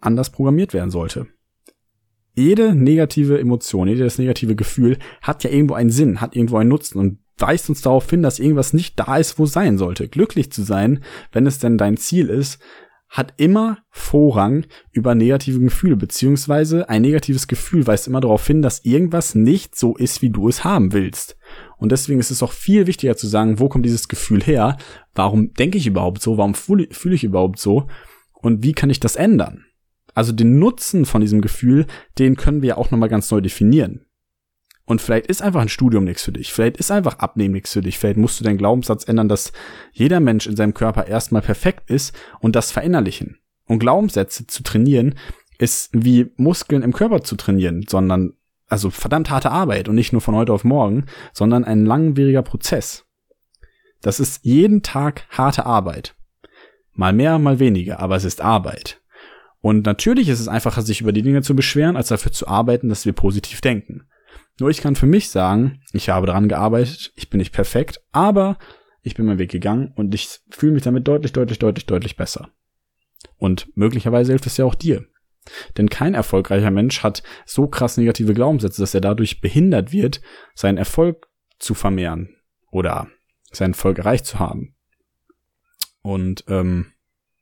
anders 0.00 0.30
programmiert 0.30 0.72
werden 0.72 0.90
sollte. 0.90 1.26
Jede 2.36 2.74
negative 2.74 3.40
Emotion, 3.40 3.88
jedes 3.88 4.18
negative 4.18 4.54
Gefühl 4.56 4.98
hat 5.22 5.42
ja 5.42 5.50
irgendwo 5.50 5.74
einen 5.74 5.90
Sinn, 5.90 6.20
hat 6.20 6.36
irgendwo 6.36 6.58
einen 6.58 6.68
Nutzen 6.68 6.98
und 6.98 7.18
weist 7.38 7.70
uns 7.70 7.80
darauf 7.80 8.08
hin, 8.08 8.22
dass 8.22 8.38
irgendwas 8.38 8.74
nicht 8.74 8.98
da 8.98 9.16
ist, 9.16 9.38
wo 9.38 9.46
sein 9.46 9.78
sollte. 9.78 10.06
Glücklich 10.06 10.52
zu 10.52 10.62
sein, 10.62 11.02
wenn 11.32 11.46
es 11.46 11.58
denn 11.58 11.78
dein 11.78 11.96
Ziel 11.96 12.28
ist, 12.28 12.58
hat 13.08 13.34
immer 13.38 13.78
Vorrang 13.90 14.66
über 14.92 15.14
negative 15.14 15.60
Gefühle, 15.60 15.96
beziehungsweise 15.96 16.88
ein 16.88 17.02
negatives 17.02 17.46
Gefühl 17.46 17.86
weist 17.86 18.06
immer 18.06 18.20
darauf 18.20 18.46
hin, 18.46 18.60
dass 18.62 18.84
irgendwas 18.84 19.34
nicht 19.34 19.76
so 19.76 19.96
ist, 19.96 20.20
wie 20.20 20.30
du 20.30 20.48
es 20.48 20.64
haben 20.64 20.92
willst. 20.92 21.38
Und 21.78 21.92
deswegen 21.92 22.20
ist 22.20 22.30
es 22.30 22.42
auch 22.42 22.52
viel 22.52 22.86
wichtiger 22.86 23.16
zu 23.16 23.28
sagen, 23.28 23.58
wo 23.60 23.68
kommt 23.68 23.86
dieses 23.86 24.08
Gefühl 24.08 24.42
her? 24.42 24.76
Warum 25.14 25.54
denke 25.54 25.78
ich 25.78 25.86
überhaupt 25.86 26.20
so? 26.20 26.36
Warum 26.36 26.54
fühle 26.54 27.14
ich 27.14 27.24
überhaupt 27.24 27.58
so? 27.58 27.86
Und 28.34 28.62
wie 28.62 28.72
kann 28.72 28.90
ich 28.90 29.00
das 29.00 29.16
ändern? 29.16 29.65
Also 30.16 30.32
den 30.32 30.58
Nutzen 30.58 31.04
von 31.04 31.20
diesem 31.20 31.42
Gefühl, 31.42 31.86
den 32.18 32.36
können 32.36 32.62
wir 32.62 32.70
ja 32.70 32.76
auch 32.78 32.90
nochmal 32.90 33.10
ganz 33.10 33.30
neu 33.30 33.42
definieren. 33.42 34.06
Und 34.86 35.02
vielleicht 35.02 35.26
ist 35.26 35.42
einfach 35.42 35.60
ein 35.60 35.68
Studium 35.68 36.04
nichts 36.04 36.22
für 36.22 36.32
dich. 36.32 36.54
Vielleicht 36.54 36.78
ist 36.78 36.90
einfach 36.90 37.18
Abnehmen 37.18 37.52
nichts 37.52 37.74
für 37.74 37.82
dich. 37.82 37.98
Vielleicht 37.98 38.16
musst 38.16 38.40
du 38.40 38.44
deinen 38.44 38.56
Glaubenssatz 38.56 39.06
ändern, 39.06 39.28
dass 39.28 39.52
jeder 39.92 40.20
Mensch 40.20 40.46
in 40.46 40.56
seinem 40.56 40.72
Körper 40.72 41.06
erstmal 41.06 41.42
perfekt 41.42 41.90
ist 41.90 42.16
und 42.40 42.56
das 42.56 42.72
verinnerlichen. 42.72 43.40
Und 43.66 43.78
Glaubenssätze 43.78 44.46
zu 44.46 44.62
trainieren 44.62 45.16
ist 45.58 45.90
wie 45.92 46.32
Muskeln 46.36 46.82
im 46.82 46.94
Körper 46.94 47.22
zu 47.22 47.36
trainieren, 47.36 47.84
sondern 47.86 48.32
also 48.68 48.88
verdammt 48.88 49.28
harte 49.28 49.50
Arbeit 49.50 49.86
und 49.86 49.96
nicht 49.96 50.12
nur 50.12 50.22
von 50.22 50.34
heute 50.34 50.54
auf 50.54 50.64
morgen, 50.64 51.04
sondern 51.34 51.64
ein 51.64 51.84
langwieriger 51.84 52.42
Prozess. 52.42 53.04
Das 54.00 54.18
ist 54.18 54.46
jeden 54.46 54.82
Tag 54.82 55.26
harte 55.28 55.66
Arbeit. 55.66 56.14
Mal 56.94 57.12
mehr, 57.12 57.38
mal 57.38 57.58
weniger, 57.58 58.00
aber 58.00 58.16
es 58.16 58.24
ist 58.24 58.40
Arbeit. 58.40 59.02
Und 59.66 59.84
natürlich 59.84 60.28
ist 60.28 60.38
es 60.38 60.46
einfacher, 60.46 60.80
sich 60.82 61.00
über 61.00 61.10
die 61.10 61.22
Dinge 61.22 61.42
zu 61.42 61.56
beschweren, 61.56 61.96
als 61.96 62.06
dafür 62.06 62.30
zu 62.30 62.46
arbeiten, 62.46 62.88
dass 62.88 63.04
wir 63.04 63.12
positiv 63.12 63.60
denken. 63.60 64.06
Nur 64.60 64.70
ich 64.70 64.80
kann 64.80 64.94
für 64.94 65.06
mich 65.06 65.28
sagen, 65.28 65.80
ich 65.92 66.08
habe 66.08 66.28
daran 66.28 66.46
gearbeitet, 66.46 67.12
ich 67.16 67.30
bin 67.30 67.38
nicht 67.38 67.52
perfekt, 67.52 68.00
aber 68.12 68.58
ich 69.02 69.16
bin 69.16 69.26
meinen 69.26 69.40
Weg 69.40 69.50
gegangen 69.50 69.92
und 69.96 70.14
ich 70.14 70.38
fühle 70.50 70.70
mich 70.70 70.84
damit 70.84 71.08
deutlich, 71.08 71.32
deutlich, 71.32 71.58
deutlich, 71.58 71.84
deutlich 71.84 72.16
besser. 72.16 72.50
Und 73.38 73.66
möglicherweise 73.76 74.30
hilft 74.30 74.46
es 74.46 74.56
ja 74.56 74.64
auch 74.64 74.76
dir. 74.76 75.04
Denn 75.76 75.90
kein 75.90 76.14
erfolgreicher 76.14 76.70
Mensch 76.70 77.02
hat 77.02 77.24
so 77.44 77.66
krass 77.66 77.96
negative 77.96 78.34
Glaubenssätze, 78.34 78.80
dass 78.80 78.94
er 78.94 79.00
dadurch 79.00 79.40
behindert 79.40 79.90
wird, 79.90 80.20
seinen 80.54 80.78
Erfolg 80.78 81.26
zu 81.58 81.74
vermehren 81.74 82.36
oder 82.70 83.08
seinen 83.50 83.72
Erfolg 83.72 83.98
erreicht 83.98 84.26
zu 84.26 84.38
haben. 84.38 84.76
Und 86.02 86.44
ähm, 86.46 86.92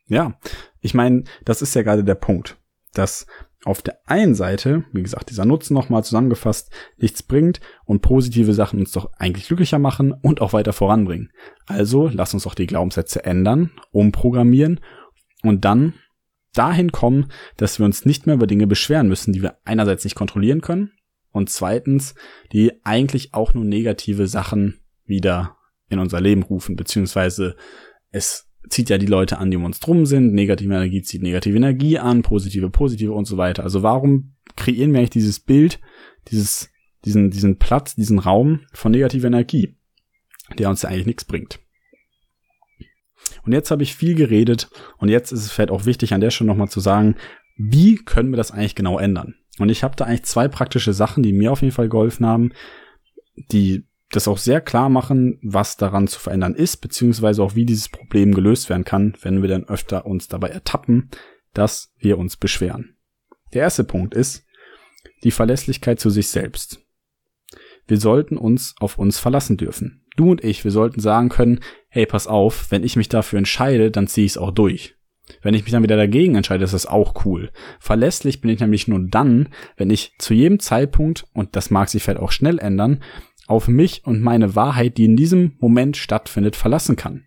ja, 0.07 0.39
ich 0.81 0.95
meine, 0.95 1.25
das 1.45 1.63
ist 1.63 1.75
ja 1.75 1.83
gerade 1.83 2.05
der 2.05 2.15
Punkt, 2.15 2.57
dass 2.93 3.27
auf 3.65 3.81
der 3.81 3.99
einen 4.07 4.35
Seite, 4.35 4.85
wie 4.93 5.03
gesagt, 5.03 5.31
dieser 5.31 5.47
Nutzen 5.47 5.75
nochmal 5.75 6.05
zusammengefasst, 6.05 6.71
nichts 6.99 7.23
bringt 7.23 7.61
und 7.87 8.03
positive 8.03 8.53
Sachen 8.53 8.81
uns 8.81 8.93
doch 8.93 9.11
eigentlich 9.19 9.47
glücklicher 9.47 9.79
machen 9.79 10.13
und 10.13 10.43
auch 10.43 10.53
weiter 10.53 10.75
voranbringen. 10.75 11.33
Also 11.67 12.11
lass 12.13 12.35
uns 12.35 12.43
doch 12.43 12.55
die 12.55 12.67
Glaubenssätze 12.67 13.25
ändern, 13.25 13.71
umprogrammieren 13.91 14.81
und 15.43 15.65
dann 15.65 15.95
dahin 16.53 16.93
kommen, 16.93 17.31
dass 17.57 17.79
wir 17.79 17.87
uns 17.87 18.05
nicht 18.05 18.27
mehr 18.27 18.37
über 18.37 18.47
Dinge 18.47 18.67
beschweren 18.67 19.09
müssen, 19.09 19.33
die 19.33 19.43
wir 19.43 19.57
einerseits 19.65 20.05
nicht 20.05 20.15
kontrollieren 20.15 20.61
können 20.61 20.93
und 21.33 21.51
zweitens, 21.51 22.15
die 22.53 22.85
eigentlich 22.85 23.35
auch 23.35 23.55
nur 23.55 23.65
negative 23.65 24.29
Sachen 24.29 24.81
wieder 25.05 25.57
in 25.89 25.99
unser 25.99 26.21
Leben 26.21 26.43
rufen, 26.43 26.77
beziehungsweise 26.77 27.57
es 28.11 28.47
zieht 28.69 28.91
ja 28.91 28.99
die 28.99 29.07
Leute 29.07 29.39
an, 29.39 29.51
die 29.51 29.57
um 29.57 29.65
uns 29.65 29.81
drum 29.81 30.07
sind. 30.07 30.33
Negative 30.33 30.73
Energie 30.73 31.03
zieht 31.03 31.23
negative 31.23 31.57
Energie 31.57 31.99
an, 31.99 32.23
positive, 32.23 32.71
positive 32.71 33.13
und 33.13 33.27
so 33.27 33.37
weiter. 33.37 33.63
Also 33.63 33.83
warum 33.83 34.35
kreieren 34.57 34.93
wir 34.93 34.99
eigentlich 34.99 35.11
dieses 35.11 35.41
Bild, 35.41 35.81
dieses, 36.29 36.71
diesen, 37.05 37.31
diesen 37.31 37.59
Platz, 37.59 37.95
diesen 37.95 38.19
Raum 38.19 38.61
von 38.73 38.93
negativer 38.93 39.27
Energie, 39.27 39.77
der 40.59 40.71
uns 40.71 40.83
ja 40.83 40.89
eigentlich 40.89 41.07
nichts 41.07 41.25
bringt? 41.25 41.61
Und 43.45 43.53
jetzt 43.53 43.71
habe 43.71 43.83
ich 43.83 43.95
viel 43.95 44.15
geredet 44.15 44.71
und 44.99 45.09
jetzt 45.09 45.33
ist 45.33 45.41
es 45.41 45.53
vielleicht 45.53 45.71
auch 45.71 45.87
wichtig, 45.87 46.15
an 46.15 46.21
der 46.21 46.31
Stelle 46.31 46.49
nochmal 46.49 46.69
zu 46.69 46.81
sagen, 46.81 47.17
wie 47.57 47.97
können 47.97 48.31
wir 48.31 48.37
das 48.37 48.51
eigentlich 48.51 48.75
genau 48.75 48.99
ändern? 48.99 49.35
Und 49.59 49.69
ich 49.69 49.85
habe 49.85 49.97
da 49.97 50.05
eigentlich 50.05 50.25
zwei 50.25 50.49
praktische 50.49 50.93
Sachen, 50.93 51.23
die 51.23 51.33
mir 51.33 51.53
auf 51.53 51.63
jeden 51.63 51.73
Fall 51.73 51.89
geholfen 51.89 52.27
haben, 52.27 52.53
die 53.37 53.85
das 54.11 54.29
auch 54.29 54.39
sehr 54.39 54.61
klar 54.61 54.89
machen, 54.89 55.39
was 55.43 55.77
daran 55.77 56.07
zu 56.07 56.21
verändern 56.21 56.55
ist, 56.55 56.79
beziehungsweise 56.79 57.43
auch 57.43 57.55
wie 57.55 57.65
dieses 57.65 57.89
Problem 57.89 58.35
gelöst 58.35 58.69
werden 58.69 58.85
kann, 58.85 59.17
wenn 59.23 59.43
wir 59.43 59.49
dann 59.49 59.65
öfter 59.65 60.07
uns 60.07 60.29
dabei 60.29 60.49
ertappen, 60.49 61.11
dass 61.53 61.93
wir 61.99 62.19
uns 62.19 62.37
beschweren. 62.37 62.97
Der 63.53 63.63
erste 63.63 63.85
Punkt 63.85 64.15
ist 64.15 64.45
die 65.23 65.31
Verlässlichkeit 65.31 66.01
zu 66.01 66.11
sich 66.11 66.29
selbst. 66.29 66.81
Wir 67.87 67.99
sollten 67.99 68.37
uns 68.37 68.75
auf 68.79 68.99
uns 68.99 69.19
verlassen 69.19 69.57
dürfen. 69.57 70.05
Du 70.17 70.31
und 70.31 70.45
ich, 70.45 70.65
wir 70.65 70.71
sollten 70.71 71.01
sagen 71.01 71.29
können, 71.29 71.61
hey, 71.89 72.07
pass 72.07 72.27
auf, 72.27 72.71
wenn 72.71 72.85
ich 72.85 72.97
mich 72.97 73.09
dafür 73.09 73.39
entscheide, 73.39 73.91
dann 73.91 74.07
ziehe 74.07 74.25
ich 74.25 74.33
es 74.33 74.39
auch 74.39 74.53
durch. 74.53 74.95
Wenn 75.43 75.55
ich 75.55 75.63
mich 75.63 75.73
dann 75.73 75.83
wieder 75.83 75.97
dagegen 75.97 76.35
entscheide, 76.35 76.65
ist 76.65 76.75
das 76.75 76.87
auch 76.87 77.25
cool. 77.25 77.51
Verlässlich 77.81 78.41
bin 78.41 78.51
ich 78.51 78.61
nämlich 78.61 78.89
nur 78.89 79.01
dann, 79.09 79.49
wenn 79.77 79.91
ich 79.91 80.13
zu 80.19 80.35
jedem 80.35 80.61
Zeitpunkt, 80.61 81.25
und 81.33 81.57
das 81.57 81.71
mag 81.71 81.89
sich 81.89 82.03
vielleicht 82.03 82.21
auch 82.21 82.31
schnell 82.31 82.59
ändern, 82.59 83.03
auf 83.47 83.69
mich 83.69 84.05
und 84.05 84.23
meine 84.23 84.55
Wahrheit, 84.55 84.97
die 84.97 85.05
in 85.05 85.17
diesem 85.17 85.57
Moment 85.59 85.97
stattfindet, 85.97 86.57
verlassen 86.57 86.97
kann. 86.97 87.27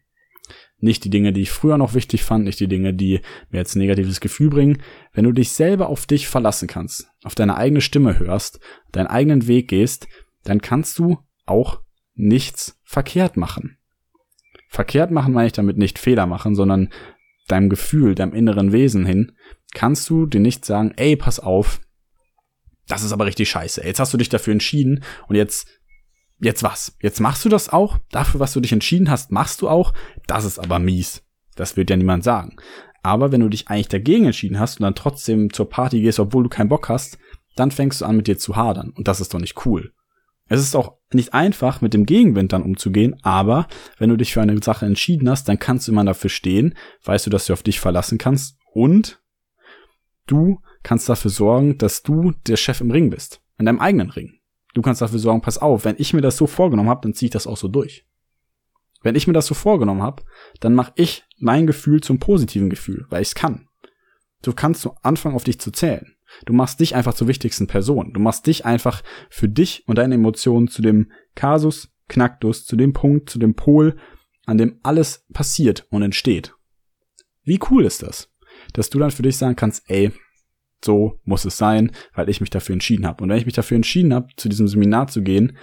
Nicht 0.80 1.04
die 1.04 1.10
Dinge, 1.10 1.34
die 1.34 1.42
ich 1.42 1.50
früher 1.50 1.78
noch 1.78 1.96
wichtig 1.96 2.24
fand, 2.24 2.44
nicht 2.44 2.60
die 2.60 2.68
Dinge, 2.68 2.94
die 2.94 3.22
mir 3.50 3.60
jetzt 3.60 3.76
ein 3.76 3.80
negatives 3.80 4.20
Gefühl 4.20 4.50
bringen. 4.50 4.82
Wenn 5.12 5.24
du 5.24 5.32
dich 5.32 5.52
selber 5.52 5.90
auf 5.90 6.06
dich 6.06 6.28
verlassen 6.28 6.68
kannst, 6.68 7.08
auf 7.24 7.34
deine 7.34 7.58
eigene 7.58 7.82
Stimme 7.82 8.20
hörst, 8.20 8.60
deinen 8.92 9.08
eigenen 9.08 9.48
Weg 9.48 9.70
gehst, 9.70 10.08
dann 10.44 10.62
kannst 10.62 11.00
du 11.00 11.18
auch 11.46 11.82
nichts 12.14 12.80
verkehrt 12.84 13.38
machen. 13.38 13.78
Verkehrt 14.70 15.12
machen 15.12 15.34
meine 15.34 15.48
ich 15.48 15.54
damit 15.54 15.78
nicht 15.78 15.98
Fehler 15.98 16.28
machen, 16.28 16.54
sondern 16.54 16.90
deinem 17.48 17.70
Gefühl, 17.70 18.14
deinem 18.14 18.34
inneren 18.34 18.72
Wesen 18.72 19.06
hin, 19.06 19.32
kannst 19.74 20.10
du 20.10 20.26
dir 20.26 20.42
nicht 20.42 20.66
sagen, 20.66 20.94
ey, 20.98 21.16
pass 21.16 21.40
auf, 21.40 21.80
das 22.88 23.04
ist 23.04 23.12
aber 23.12 23.26
richtig 23.26 23.50
scheiße. 23.50 23.84
Jetzt 23.84 24.00
hast 24.00 24.14
du 24.14 24.18
dich 24.18 24.30
dafür 24.30 24.54
entschieden 24.54 25.04
und 25.28 25.36
jetzt 25.36 25.68
jetzt 26.40 26.64
was? 26.64 26.96
Jetzt 27.02 27.20
machst 27.20 27.46
du 27.46 27.50
das 27.50 27.70
auch? 27.70 27.98
Dafür, 28.12 28.40
was 28.40 28.54
du 28.54 28.60
dich 28.60 28.74
entschieden 28.74 29.10
hast, 29.10 29.32
machst 29.32 29.62
du 29.62 29.70
auch? 29.70 29.94
Das 30.28 30.46
ist 30.46 30.60
aber 30.60 30.80
mies. 30.80 31.24
Das 31.56 31.78
wird 31.78 31.90
ja 31.90 31.98
niemand 31.98 32.24
sagen. 32.24 32.58
Aber 33.04 33.32
wenn 33.32 33.42
du 33.42 33.50
dich 33.50 33.68
eigentlich 33.68 33.88
dagegen 33.88 34.26
entschieden 34.26 34.60
hast 34.60 34.80
und 34.80 34.84
dann 34.84 34.96
trotzdem 34.96 35.52
zur 35.54 35.70
Party 35.70 36.02
gehst, 36.02 36.20
obwohl 36.20 36.44
du 36.44 36.50
keinen 36.50 36.70
Bock 36.70 36.90
hast, 36.90 37.18
dann 37.56 37.72
fängst 37.72 38.02
du 38.02 38.06
an, 38.06 38.18
mit 38.18 38.28
dir 38.28 38.38
zu 38.38 38.56
hadern. 38.56 38.94
Und 38.96 39.08
das 39.08 39.22
ist 39.22 39.34
doch 39.34 39.40
nicht 39.40 39.66
cool. 39.66 39.94
Es 40.50 40.62
ist 40.62 40.76
auch 40.76 40.98
nicht 41.12 41.34
einfach, 41.34 41.82
mit 41.82 41.94
dem 41.94 42.06
Gegenwind 42.06 42.54
dann 42.54 42.64
umzugehen, 42.64 43.18
aber 43.22 43.68
wenn 43.98 44.10
du 44.10 44.16
dich 44.16 44.34
für 44.34 44.42
eine 44.42 44.62
Sache 44.64 44.86
entschieden 44.86 45.30
hast, 45.30 45.50
dann 45.50 45.60
kannst 45.60 45.88
du 45.88 45.92
immer 45.92 46.06
dafür 46.06 46.30
stehen, 46.30 46.76
weißt 47.04 47.26
du, 47.26 47.30
dass 47.30 47.46
du 47.46 47.54
auf 47.54 47.64
dich 47.64 47.80
verlassen 47.80 48.18
kannst 48.18 48.58
und 48.74 49.22
du 50.26 50.62
kannst 50.84 51.10
dafür 51.10 51.32
sorgen, 51.32 51.78
dass 51.78 52.02
du 52.02 52.32
der 52.48 52.56
Chef 52.56 52.80
im 52.80 52.92
Ring 52.92 53.10
bist. 53.10 53.42
In 53.58 53.66
deinem 53.66 53.80
eigenen 53.80 54.10
Ring. 54.10 54.37
Du 54.74 54.82
kannst 54.82 55.02
dafür 55.02 55.20
sorgen, 55.20 55.42
pass 55.42 55.58
auf, 55.58 55.86
wenn 55.86 55.96
ich 55.98 56.14
mir 56.14 56.22
das 56.22 56.38
so 56.38 56.48
vorgenommen 56.48 56.90
habe, 56.90 57.02
dann 57.02 57.14
ziehe 57.14 57.28
ich 57.28 57.34
das 57.34 57.48
auch 57.48 57.58
so 57.58 57.68
durch. 57.68 58.06
Wenn 59.02 59.16
ich 59.16 59.28
mir 59.28 59.34
das 59.34 59.48
so 59.48 59.56
vorgenommen 59.56 60.02
habe, 60.02 60.24
dann 60.60 60.74
mache 60.74 60.94
ich 60.96 61.24
mein 61.38 61.68
Gefühl 61.68 62.02
zum 62.02 62.20
positiven 62.20 62.70
Gefühl, 62.70 63.06
weil 63.10 63.22
ich 63.22 63.30
es 63.30 63.36
kann. 63.36 63.68
Du 64.42 64.54
kannst 64.54 64.82
so 64.82 64.96
anfangen, 65.02 65.36
auf 65.36 65.44
dich 65.44 65.60
zu 65.60 65.72
zählen. 65.72 66.16
Du 66.46 66.54
machst 66.54 66.80
dich 66.80 66.96
einfach 66.96 67.14
zur 67.14 67.28
wichtigsten 67.28 67.68
Person. 67.68 68.14
Du 68.14 68.20
machst 68.20 68.48
dich 68.48 68.66
einfach 68.66 69.04
für 69.30 69.48
dich 69.48 69.88
und 69.88 69.98
deine 69.98 70.16
Emotionen 70.16 70.68
zu 70.68 70.82
dem 70.82 71.12
Kasus 71.36 71.90
Knacktus, 72.08 72.66
zu 72.66 72.76
dem 72.76 72.94
Punkt, 72.94 73.30
zu 73.30 73.40
dem 73.40 73.56
Pol, 73.56 73.98
an 74.46 74.58
dem 74.58 74.80
alles 74.84 75.26
passiert 75.34 75.86
und 75.90 76.04
entsteht. 76.04 76.56
Wie 77.44 77.60
cool 77.70 77.86
ist 77.86 78.04
das? 78.04 78.32
Dass 78.74 78.90
du 78.90 79.00
dann 79.00 79.12
für 79.12 79.24
dich 79.24 79.38
sagen 79.38 79.56
kannst, 79.56 79.90
ey, 79.90 80.12
So 80.84 81.20
muss 81.24 81.46
es 81.46 81.58
sein, 81.58 81.92
weil 82.14 82.30
ich 82.30 82.42
mich 82.42 82.50
dafür 82.50 82.74
entschieden 82.74 83.06
habe. 83.06 83.24
Und 83.24 83.30
wenn 83.30 83.38
ich 83.38 83.46
mich 83.46 83.56
dafür 83.56 83.76
entschieden 83.76 84.14
habe, 84.14 84.28
zu 84.38 84.50
diesem 84.50 84.68
Seminar 84.68 85.08
zu 85.08 85.24
gehen 85.24 85.58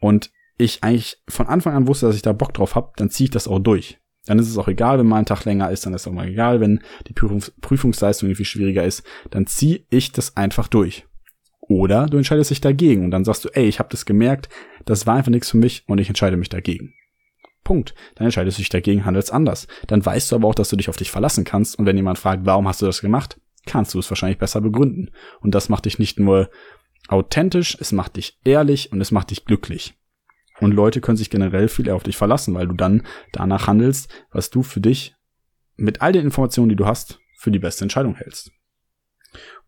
und 0.00 0.30
ich 0.58 0.82
eigentlich 0.82 1.22
von 1.28 1.46
Anfang 1.46 1.74
an 1.74 1.86
wusste, 1.86 2.06
dass 2.06 2.16
ich 2.16 2.22
da 2.22 2.32
Bock 2.32 2.52
drauf 2.52 2.74
habe, 2.74 2.92
dann 2.96 3.10
ziehe 3.10 3.26
ich 3.26 3.30
das 3.30 3.46
auch 3.48 3.60
durch. 3.60 3.98
Dann 4.26 4.38
ist 4.38 4.48
es 4.48 4.58
auch 4.58 4.68
egal, 4.68 4.98
wenn 4.98 5.06
mal 5.06 5.16
ein 5.18 5.24
Tag 5.26 5.44
länger 5.44 5.70
ist, 5.70 5.86
dann 5.86 5.94
ist 5.94 6.02
es 6.02 6.08
auch 6.08 6.12
mal 6.12 6.28
egal, 6.28 6.60
wenn 6.60 6.80
die 7.06 7.14
Prüfungs 7.14 7.52
Prüfungsleistung 7.60 8.28
irgendwie 8.28 8.44
schwieriger 8.44 8.84
ist, 8.84 9.02
dann 9.30 9.46
ziehe 9.46 9.86
ich 9.88 10.12
das 10.12 10.36
einfach 10.36 10.68
durch. 10.68 11.06
Oder 11.60 12.06
du 12.06 12.16
entscheidest 12.16 12.50
dich 12.50 12.60
dagegen 12.60 13.04
und 13.04 13.10
dann 13.10 13.24
sagst 13.24 13.44
du, 13.44 13.48
ey, 13.50 13.66
ich 13.66 13.78
habe 13.78 13.88
das 13.90 14.04
gemerkt, 14.04 14.48
das 14.84 15.06
war 15.06 15.16
einfach 15.16 15.30
nichts 15.30 15.50
für 15.50 15.56
mich 15.56 15.84
und 15.86 15.98
ich 15.98 16.08
entscheide 16.08 16.36
mich 16.36 16.48
dagegen. 16.48 16.94
Punkt. 17.64 17.94
Dann 18.14 18.24
entscheidest 18.24 18.58
du 18.58 18.62
dich 18.62 18.70
dagegen, 18.70 19.04
handelst 19.04 19.32
anders. 19.32 19.66
Dann 19.86 20.04
weißt 20.04 20.32
du 20.32 20.36
aber 20.36 20.48
auch, 20.48 20.54
dass 20.54 20.70
du 20.70 20.76
dich 20.76 20.88
auf 20.88 20.96
dich 20.96 21.10
verlassen 21.10 21.44
kannst 21.44 21.78
und 21.78 21.86
wenn 21.86 21.96
jemand 21.96 22.18
fragt, 22.18 22.46
warum 22.46 22.66
hast 22.66 22.82
du 22.82 22.86
das 22.86 23.00
gemacht, 23.00 23.38
kannst 23.68 23.94
du 23.94 23.98
es 23.98 24.10
wahrscheinlich 24.10 24.38
besser 24.38 24.60
begründen. 24.60 25.10
Und 25.40 25.54
das 25.54 25.68
macht 25.68 25.84
dich 25.84 25.98
nicht 25.98 26.18
nur 26.18 26.50
authentisch, 27.06 27.76
es 27.80 27.92
macht 27.92 28.16
dich 28.16 28.38
ehrlich 28.44 28.90
und 28.90 29.00
es 29.00 29.12
macht 29.12 29.30
dich 29.30 29.44
glücklich. 29.44 29.94
Und 30.60 30.72
Leute 30.72 31.00
können 31.00 31.16
sich 31.16 31.30
generell 31.30 31.68
viel 31.68 31.86
eher 31.86 31.94
auf 31.94 32.02
dich 32.02 32.16
verlassen, 32.16 32.54
weil 32.54 32.66
du 32.66 32.74
dann 32.74 33.06
danach 33.32 33.68
handelst, 33.68 34.10
was 34.32 34.50
du 34.50 34.62
für 34.62 34.80
dich 34.80 35.14
mit 35.76 36.02
all 36.02 36.12
den 36.12 36.24
Informationen, 36.24 36.68
die 36.68 36.76
du 36.76 36.86
hast, 36.86 37.20
für 37.38 37.52
die 37.52 37.60
beste 37.60 37.84
Entscheidung 37.84 38.16
hältst. 38.16 38.50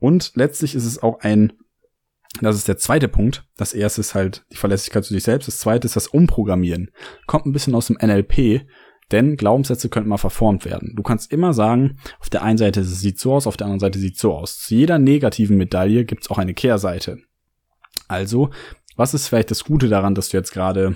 Und 0.01 0.33
letztlich 0.35 0.75
ist 0.75 0.87
es 0.87 1.01
auch 1.01 1.21
ein, 1.21 1.53
das 2.41 2.57
ist 2.57 2.67
der 2.69 2.79
zweite 2.79 3.07
Punkt. 3.07 3.45
Das 3.57 3.73
erste 3.73 4.01
ist 4.01 4.15
halt 4.15 4.45
die 4.51 4.57
Verlässlichkeit 4.57 5.05
zu 5.05 5.15
sich 5.15 5.23
selbst. 5.23 5.47
Das 5.47 5.59
zweite 5.59 5.87
ist 5.87 5.97
das 5.97 6.09
Umprogrammieren. 6.09 6.91
Kommt 7.27 7.47
ein 7.47 7.53
bisschen 7.53 7.75
aus 7.75 7.87
dem 7.87 7.99
NLP, 8.01 8.67
denn 9.13 9.37
Glaubenssätze 9.37 9.89
könnten 9.89 10.09
mal 10.09 10.17
verformt 10.17 10.65
werden. 10.65 10.95
Du 10.97 11.03
kannst 11.03 11.33
immer 11.33 11.53
sagen, 11.55 11.99
auf 12.21 12.31
der 12.31 12.43
einen 12.43 12.59
Seite 12.59 12.85
sieht 12.85 13.19
so 13.19 13.35
aus, 13.35 13.47
auf 13.47 13.57
der 13.57 13.67
anderen 13.67 13.81
Seite 13.81 13.99
sieht 13.99 14.19
so 14.19 14.35
aus. 14.35 14.59
Zu 14.59 14.75
jeder 14.75 14.99
negativen 14.99 15.57
Medaille 15.57 16.05
gibt 16.05 16.23
es 16.23 16.31
auch 16.31 16.39
eine 16.39 16.55
Kehrseite. 16.55 17.19
Also 18.09 18.51
was 18.97 19.15
ist 19.15 19.29
vielleicht 19.29 19.51
das 19.51 19.65
Gute 19.65 19.89
daran, 19.89 20.15
dass 20.15 20.29
du 20.29 20.37
jetzt 20.37 20.53
gerade, 20.53 20.95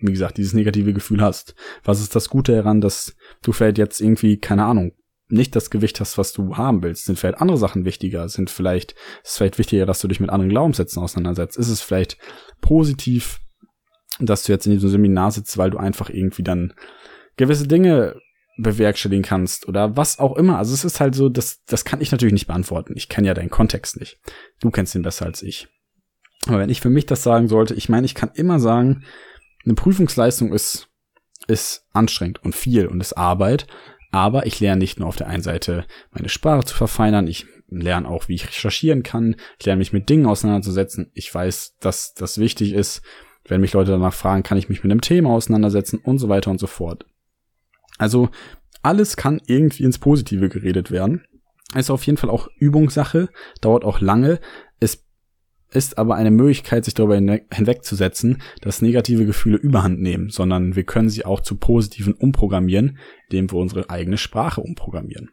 wie 0.00 0.10
gesagt, 0.10 0.38
dieses 0.38 0.54
negative 0.54 0.92
Gefühl 0.92 1.22
hast? 1.22 1.54
Was 1.84 2.00
ist 2.00 2.16
das 2.16 2.28
Gute 2.28 2.52
daran, 2.52 2.80
dass 2.80 3.16
du 3.42 3.52
vielleicht 3.52 3.78
jetzt 3.78 4.00
irgendwie, 4.00 4.38
keine 4.38 4.64
Ahnung, 4.64 4.92
nicht 5.28 5.54
das 5.54 5.70
Gewicht 5.70 6.00
hast, 6.00 6.18
was 6.18 6.32
du 6.32 6.56
haben 6.56 6.82
willst? 6.82 7.04
Sind 7.04 7.16
vielleicht 7.16 7.40
andere 7.40 7.56
Sachen 7.56 7.84
wichtiger? 7.84 8.28
Sind 8.28 8.50
vielleicht, 8.50 8.92
ist 8.92 9.30
es 9.30 9.36
vielleicht 9.36 9.58
wichtiger, 9.58 9.86
dass 9.86 10.00
du 10.00 10.08
dich 10.08 10.18
mit 10.18 10.30
anderen 10.30 10.50
Glaubenssätzen 10.50 11.00
auseinandersetzt? 11.00 11.56
Ist 11.56 11.68
es 11.68 11.80
vielleicht 11.80 12.18
positiv, 12.60 13.40
dass 14.18 14.42
du 14.42 14.52
jetzt 14.52 14.66
in 14.66 14.72
diesem 14.72 14.90
Seminar 14.90 15.30
sitzt, 15.30 15.56
weil 15.56 15.70
du 15.70 15.78
einfach 15.78 16.10
irgendwie 16.10 16.42
dann 16.42 16.74
gewisse 17.36 17.66
Dinge 17.66 18.16
bewerkstelligen 18.56 19.24
kannst 19.24 19.66
oder 19.68 19.96
was 19.96 20.18
auch 20.18 20.36
immer. 20.36 20.58
Also 20.58 20.74
es 20.74 20.84
ist 20.84 21.00
halt 21.00 21.14
so, 21.14 21.28
das, 21.28 21.64
das 21.64 21.84
kann 21.84 22.00
ich 22.00 22.12
natürlich 22.12 22.32
nicht 22.32 22.46
beantworten. 22.46 22.94
Ich 22.96 23.08
kenne 23.08 23.26
ja 23.26 23.34
deinen 23.34 23.50
Kontext 23.50 23.98
nicht. 23.98 24.20
Du 24.60 24.70
kennst 24.70 24.94
ihn 24.94 25.02
besser 25.02 25.26
als 25.26 25.42
ich. 25.42 25.68
Aber 26.46 26.58
wenn 26.58 26.70
ich 26.70 26.80
für 26.80 26.90
mich 26.90 27.06
das 27.06 27.22
sagen 27.22 27.48
sollte, 27.48 27.74
ich 27.74 27.88
meine, 27.88 28.06
ich 28.06 28.14
kann 28.14 28.30
immer 28.34 28.60
sagen, 28.60 29.04
eine 29.64 29.74
Prüfungsleistung 29.74 30.52
ist, 30.52 30.88
ist 31.46 31.86
anstrengend 31.92 32.42
und 32.44 32.54
viel 32.54 32.86
und 32.86 33.00
ist 33.00 33.14
Arbeit. 33.14 33.66
Aber 34.12 34.46
ich 34.46 34.60
lerne 34.60 34.78
nicht 34.78 35.00
nur 35.00 35.08
auf 35.08 35.16
der 35.16 35.26
einen 35.26 35.42
Seite 35.42 35.84
meine 36.12 36.28
Sprache 36.28 36.64
zu 36.64 36.76
verfeinern, 36.76 37.26
ich 37.26 37.46
lerne 37.68 38.08
auch, 38.08 38.28
wie 38.28 38.34
ich 38.34 38.46
recherchieren 38.46 39.02
kann, 39.02 39.36
ich 39.58 39.66
lerne 39.66 39.78
mich 39.78 39.92
mit 39.92 40.08
Dingen 40.08 40.26
auseinanderzusetzen. 40.26 41.10
Ich 41.14 41.34
weiß, 41.34 41.76
dass 41.80 42.14
das 42.14 42.38
wichtig 42.38 42.72
ist. 42.72 43.02
Wenn 43.46 43.60
mich 43.60 43.72
Leute 43.72 43.90
danach 43.90 44.14
fragen, 44.14 44.42
kann 44.42 44.56
ich 44.56 44.68
mich 44.68 44.82
mit 44.82 44.92
einem 44.92 45.00
Thema 45.00 45.30
auseinandersetzen 45.30 45.98
und 45.98 46.18
so 46.18 46.28
weiter 46.28 46.50
und 46.50 46.60
so 46.60 46.66
fort. 46.66 47.06
Also 47.98 48.28
alles 48.82 49.16
kann 49.16 49.40
irgendwie 49.46 49.84
ins 49.84 49.98
Positive 49.98 50.48
geredet 50.48 50.90
werden. 50.90 51.24
Ist 51.74 51.90
auf 51.90 52.04
jeden 52.06 52.18
Fall 52.18 52.30
auch 52.30 52.48
Übungssache, 52.58 53.28
dauert 53.60 53.84
auch 53.84 54.00
lange. 54.00 54.40
Es 54.78 55.04
ist 55.70 55.98
aber 55.98 56.14
eine 56.14 56.30
Möglichkeit, 56.30 56.84
sich 56.84 56.94
darüber 56.94 57.16
hinwegzusetzen, 57.16 58.42
dass 58.60 58.82
negative 58.82 59.26
Gefühle 59.26 59.56
überhand 59.56 60.00
nehmen, 60.00 60.30
sondern 60.30 60.76
wir 60.76 60.84
können 60.84 61.08
sie 61.08 61.24
auch 61.24 61.40
zu 61.40 61.56
positiven 61.56 62.14
umprogrammieren, 62.14 62.98
indem 63.28 63.50
wir 63.50 63.58
unsere 63.58 63.90
eigene 63.90 64.18
Sprache 64.18 64.60
umprogrammieren. 64.60 65.30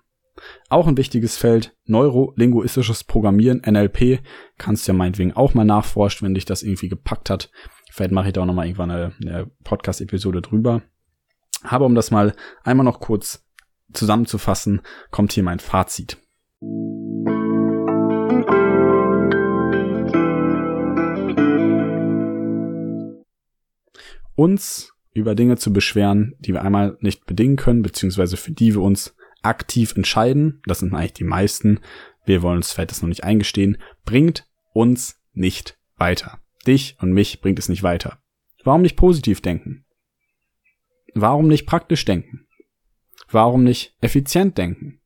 Auch 0.69 0.87
ein 0.87 0.97
wichtiges 0.97 1.37
Feld, 1.37 1.75
neurolinguistisches 1.85 3.03
Programmieren, 3.03 3.61
NLP, 3.63 4.21
kannst 4.57 4.87
ja 4.87 4.93
meinetwegen 4.93 5.33
auch 5.33 5.53
mal 5.53 5.65
nachforschen, 5.65 6.25
wenn 6.25 6.33
dich 6.33 6.45
das 6.45 6.63
irgendwie 6.63 6.89
gepackt 6.89 7.29
hat. 7.29 7.51
Vielleicht 7.91 8.13
mache 8.13 8.27
ich 8.27 8.33
da 8.33 8.41
auch 8.41 8.45
nochmal 8.45 8.65
irgendwann 8.65 8.91
eine, 8.91 9.13
eine 9.21 9.51
Podcast-Episode 9.63 10.41
drüber. 10.41 10.81
Aber 11.63 11.85
um 11.85 11.95
das 11.95 12.11
mal 12.11 12.33
einmal 12.63 12.85
noch 12.85 12.99
kurz 12.99 13.45
zusammenzufassen, 13.93 14.81
kommt 15.11 15.33
hier 15.33 15.43
mein 15.43 15.59
Fazit. 15.59 16.17
uns 24.41 24.93
über 25.13 25.35
Dinge 25.35 25.57
zu 25.57 25.71
beschweren, 25.71 26.35
die 26.39 26.53
wir 26.53 26.63
einmal 26.63 26.97
nicht 27.01 27.25
bedingen 27.25 27.57
können, 27.57 27.83
beziehungsweise 27.83 28.37
für 28.37 28.51
die 28.51 28.73
wir 28.73 28.81
uns 28.81 29.15
aktiv 29.43 29.95
entscheiden, 29.95 30.61
das 30.65 30.79
sind 30.79 30.93
eigentlich 30.93 31.13
die 31.13 31.23
meisten, 31.23 31.79
wir 32.25 32.41
wollen 32.41 32.57
uns 32.57 32.71
vielleicht 32.71 32.91
das 32.91 33.01
noch 33.01 33.09
nicht 33.09 33.23
eingestehen, 33.23 33.77
bringt 34.05 34.47
uns 34.73 35.19
nicht 35.33 35.77
weiter. 35.97 36.39
Dich 36.65 36.97
und 36.99 37.11
mich 37.11 37.41
bringt 37.41 37.59
es 37.59 37.69
nicht 37.69 37.83
weiter. 37.83 38.19
Warum 38.63 38.81
nicht 38.81 38.95
positiv 38.95 39.41
denken? 39.41 39.85
Warum 41.13 41.47
nicht 41.47 41.65
praktisch 41.65 42.05
denken? 42.05 42.47
Warum 43.29 43.63
nicht 43.63 43.95
effizient 44.01 44.57
denken? 44.57 44.99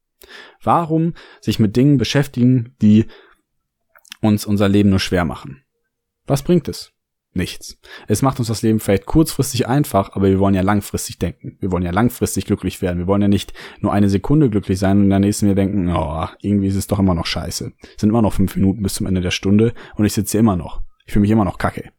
Warum 0.62 1.14
sich 1.42 1.60
mit 1.60 1.76
Dingen 1.76 1.98
beschäftigen, 1.98 2.76
die 2.82 3.06
uns 4.22 4.46
unser 4.46 4.68
Leben 4.68 4.90
nur 4.90 5.00
schwer 5.00 5.26
machen? 5.26 5.64
Was 6.26 6.42
bringt 6.42 6.68
es? 6.68 6.96
nichts. 7.36 7.78
Es 8.08 8.22
macht 8.22 8.40
uns 8.40 8.48
das 8.48 8.62
Leben 8.62 8.80
vielleicht 8.80 9.06
kurzfristig 9.06 9.68
einfach, 9.68 10.16
aber 10.16 10.28
wir 10.28 10.40
wollen 10.40 10.56
ja 10.56 10.62
langfristig 10.62 11.20
denken. 11.20 11.58
Wir 11.60 11.72
wollen 11.72 11.84
ja 11.84 11.92
langfristig 11.92 12.46
glücklich 12.46 12.82
werden. 12.82 13.00
Wir 13.00 13.08
wollen 13.08 13.22
ja 13.22 13.28
nicht 13.28 13.54
nur 13.80 13.94
eine 13.94 14.10
Sekunde 14.10 14.50
glücklich 14.50 14.80
sein 14.80 14.98
und 14.98 15.04
in 15.06 15.10
der 15.10 15.20
nächsten 15.20 15.48
wir 15.48 15.56
denken, 15.56 15.90
oh, 15.90 16.28
irgendwie 16.40 16.68
ist 16.68 16.76
es 16.76 16.88
doch 16.88 17.00
immer 17.00 17.14
noch 17.14 17.26
scheiße. 17.26 17.72
Es 17.82 18.02
sind 18.02 18.10
immer 18.10 18.22
noch 18.22 18.34
fünf 18.34 18.56
Minuten 18.56 18.82
bis 18.82 18.96
zum 18.96 19.08
Ende 19.08 19.22
der 19.22 19.32
Stunde 19.32 19.74
und 19.96 20.06
ich 20.06 20.14
sitze 20.14 20.38
immer 20.38 20.56
noch. 20.56 20.82
Ich 21.06 21.14
fühle 21.14 21.22
mich 21.22 21.32
immer 21.32 21.46
noch 21.46 21.58
kacke. 21.58 21.92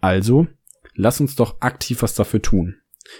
Also, 0.00 0.46
lass 0.94 1.20
uns 1.20 1.36
doch 1.36 1.60
aktiv 1.60 2.02
was 2.02 2.14
dafür 2.14 2.42
tun. 2.42 2.76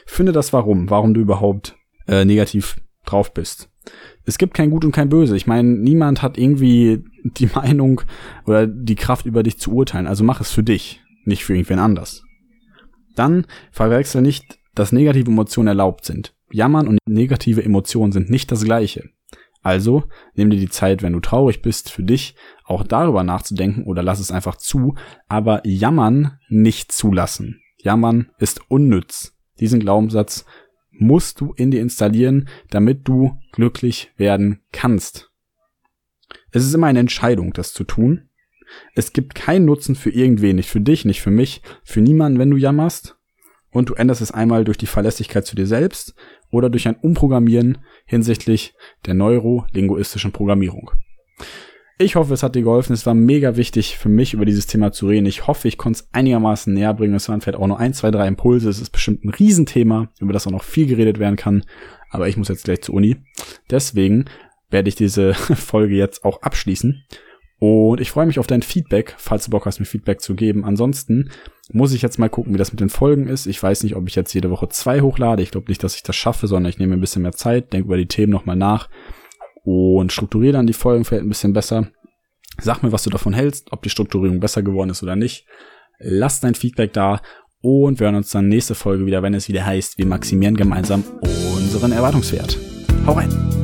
Finde 0.07 0.33
das 0.33 0.53
Warum, 0.53 0.91
warum 0.91 1.15
du 1.15 1.21
überhaupt 1.21 1.77
äh, 2.07 2.25
negativ 2.25 2.77
drauf 3.05 3.35
bist. 3.35 3.71
Es 4.25 4.39
gibt 4.39 4.55
kein 4.55 4.71
Gut 4.71 4.85
und 4.85 4.93
kein 4.93 5.11
Böse. 5.11 5.37
Ich 5.37 5.47
meine, 5.47 5.69
niemand 5.69 6.23
hat 6.23 6.39
irgendwie 6.39 7.05
die 7.25 7.49
Meinung 7.55 8.01
oder 8.47 8.67
die 8.67 8.95
Kraft 8.95 9.27
über 9.27 9.43
dich 9.43 9.59
zu 9.59 9.73
urteilen. 9.73 10.07
Also 10.07 10.25
mach 10.25 10.41
es 10.41 10.51
für 10.51 10.63
dich, 10.63 11.03
nicht 11.25 11.45
für 11.45 11.55
irgendwen 11.55 11.79
anders. 11.79 12.23
Dann 13.15 13.47
verwechsel 13.71 14.23
nicht, 14.23 14.59
dass 14.75 14.93
negative 14.93 15.31
Emotionen 15.31 15.69
erlaubt 15.69 16.05
sind. 16.05 16.35
Jammern 16.51 16.89
und 16.89 16.99
negative 17.07 17.65
Emotionen 17.65 18.13
sind 18.13 18.31
nicht 18.31 18.51
das 18.51 18.65
gleiche. 18.65 19.11
Also 19.63 20.05
nimm 20.35 20.51
dir 20.51 20.59
die 20.59 20.69
Zeit, 20.69 21.03
wenn 21.03 21.15
du 21.15 21.21
traurig 21.21 21.63
bist, 21.63 21.91
für 21.91 22.03
dich 22.03 22.35
auch 22.65 22.85
darüber 22.85 23.25
nachzudenken 23.25 23.85
oder 23.85 24.03
lass 24.03 24.21
es 24.21 24.31
einfach 24.31 24.57
zu, 24.57 24.95
aber 25.27 25.67
jammern 25.67 26.39
nicht 26.49 26.93
zulassen. 26.93 27.61
Jammern 27.85 28.31
ist 28.38 28.62
unnütz. 28.68 29.37
Diesen 29.61 29.79
Glaubenssatz 29.79 30.44
musst 30.90 31.40
du 31.40 31.53
in 31.53 31.70
dir 31.70 31.81
installieren, 31.81 32.49
damit 32.70 33.07
du 33.07 33.38
glücklich 33.53 34.12
werden 34.16 34.62
kannst. 34.73 35.31
Es 36.51 36.64
ist 36.64 36.75
immer 36.75 36.87
eine 36.87 37.01
Entscheidung, 37.01 37.53
das 37.53 37.73
zu 37.73 37.85
tun. 37.85 38.29
Es 38.94 39.12
gibt 39.12 39.35
keinen 39.35 39.66
Nutzen 39.66 39.94
für 39.94 40.11
irgendwen, 40.11 40.57
nicht 40.57 40.70
für 40.70 40.81
dich, 40.81 41.05
nicht 41.05 41.20
für 41.20 41.31
mich, 41.31 41.62
für 41.85 42.01
niemanden, 42.01 42.38
wenn 42.38 42.51
du 42.51 42.57
jammerst. 42.57 43.16
Und 43.70 43.90
du 43.90 43.94
änderst 43.94 44.23
es 44.23 44.31
einmal 44.31 44.64
durch 44.64 44.79
die 44.79 44.87
Verlässlichkeit 44.87 45.47
zu 45.47 45.57
dir 45.57 45.66
selbst 45.66 46.14
oder 46.51 46.70
durch 46.70 46.87
ein 46.87 46.94
Umprogrammieren 46.94 47.79
hinsichtlich 48.07 48.75
der 49.05 49.14
neurolinguistischen 49.14 50.33
Programmierung. 50.33 50.92
Ich 51.96 52.16
hoffe, 52.16 52.35
es 52.35 52.42
hat 52.42 52.57
dir 52.57 52.62
geholfen. 52.62 52.92
Es 52.92 53.07
war 53.07 53.14
mega 53.14 53.57
wichtig 53.57 53.96
für 53.98 54.09
mich, 54.09 54.35
über 54.35 54.44
dieses 54.44 54.66
Thema 54.66 54.90
zu 54.90 55.07
reden. 55.07 55.26
Ich 55.26 55.46
hoffe, 55.46 55.68
ich 55.68 55.78
konnte 55.78 56.00
es 56.00 56.09
einigermaßen 56.12 56.74
näher 56.74 56.92
bringen. 56.92 57.14
Es 57.14 57.28
waren 57.28 57.40
vielleicht 57.40 57.59
auch 57.59 57.66
nur 57.68 57.78
ein, 57.78 57.94
zwei, 57.94 58.11
drei 58.11 58.26
Impulse. 58.26 58.68
Es 58.68 58.80
ist 58.80 58.90
bestimmt 58.90 59.24
ein 59.24 59.30
Riesenthema, 59.30 60.09
über 60.18 60.33
das 60.33 60.46
auch 60.46 60.50
noch 60.50 60.64
viel 60.64 60.87
geredet 60.87 61.20
werden 61.20 61.37
kann. 61.37 61.64
Aber 62.11 62.28
ich 62.28 62.37
muss 62.37 62.48
jetzt 62.48 62.64
gleich 62.64 62.83
zur 62.83 62.96
Uni. 62.96 63.16
Deswegen 63.70 64.24
werde 64.70 64.88
ich 64.88 64.96
diese 64.96 65.35
Folge 65.35 65.94
jetzt 65.94 66.24
auch 66.24 66.42
abschließen. 66.42 67.04
Und 67.61 68.00
ich 68.00 68.11
freue 68.11 68.26
mich 68.26 68.40
auf 68.40 68.48
dein 68.48 68.62
Feedback, 68.62 69.14
falls 69.16 69.44
du 69.44 69.52
Bock 69.52 69.64
hast, 69.64 69.78
mir 69.78 69.87
Feedback 69.87 70.20
zu 70.20 70.35
geben. 70.35 70.64
Ansonsten 70.64 71.30
muss 71.72 71.92
ich 71.92 72.02
jetzt 72.02 72.18
mal 72.18 72.28
gucken, 72.28 72.52
wie 72.52 72.59
das 72.59 72.72
mit 72.72 72.80
den 72.80 72.90
Folgen 72.90 73.28
ist. 73.28 73.46
Ich 73.46 73.62
weiß 73.62 73.85
nicht, 73.85 73.94
ob 73.94 74.09
ich 74.09 74.16
jetzt 74.16 74.35
jede 74.35 74.50
Woche 74.50 74.68
zwei 74.68 75.00
hochlade. 75.00 75.44
Ich 75.44 75.52
glaube 75.52 75.68
nicht, 75.68 75.83
dass 75.85 75.94
ich 75.94 76.02
das 76.02 76.16
schaffe, 76.16 76.48
sondern 76.48 76.70
ich 76.70 76.78
nehme 76.78 76.94
ein 76.94 77.00
bisschen 77.00 77.22
mehr 77.22 77.33
Zeit, 77.33 77.72
denke 77.72 77.87
über 77.87 77.96
die 77.96 78.09
Themen 78.09 78.33
nochmal 78.33 78.57
nach 78.57 78.88
und 79.64 80.12
strukturiere 80.12 80.53
dann 80.53 80.66
die 80.66 80.72
Folgen 80.72 81.05
vielleicht 81.05 81.24
ein 81.24 81.29
bisschen 81.29 81.53
besser. 81.53 81.88
Sag 82.61 82.83
mir, 82.83 82.92
was 82.92 83.03
du 83.03 83.11
davon 83.11 83.33
hältst, 83.33 83.72
ob 83.72 83.83
die 83.83 83.90
Strukturierung 83.90 84.38
besser 84.38 84.62
geworden 84.62 84.90
ist 84.90 85.03
oder 85.03 85.16
nicht. 85.16 85.46
Lass 85.98 86.40
dein 86.40 86.55
Feedback 86.55 86.92
da 86.92 87.20
und 87.61 87.98
wir 87.98 88.07
hören 88.07 88.16
uns 88.16 88.31
dann 88.31 88.48
nächste 88.48 88.74
Folge 88.74 89.07
wieder, 89.07 89.22
wenn 89.22 89.35
es 89.35 89.48
wieder 89.48 89.64
heißt, 89.64 89.98
wir 89.98 90.07
maximieren 90.07 90.57
gemeinsam 90.57 91.03
unseren 91.57 91.92
Erwartungswert. 91.92 92.59
Hau 93.07 93.12
rein! 93.12 93.63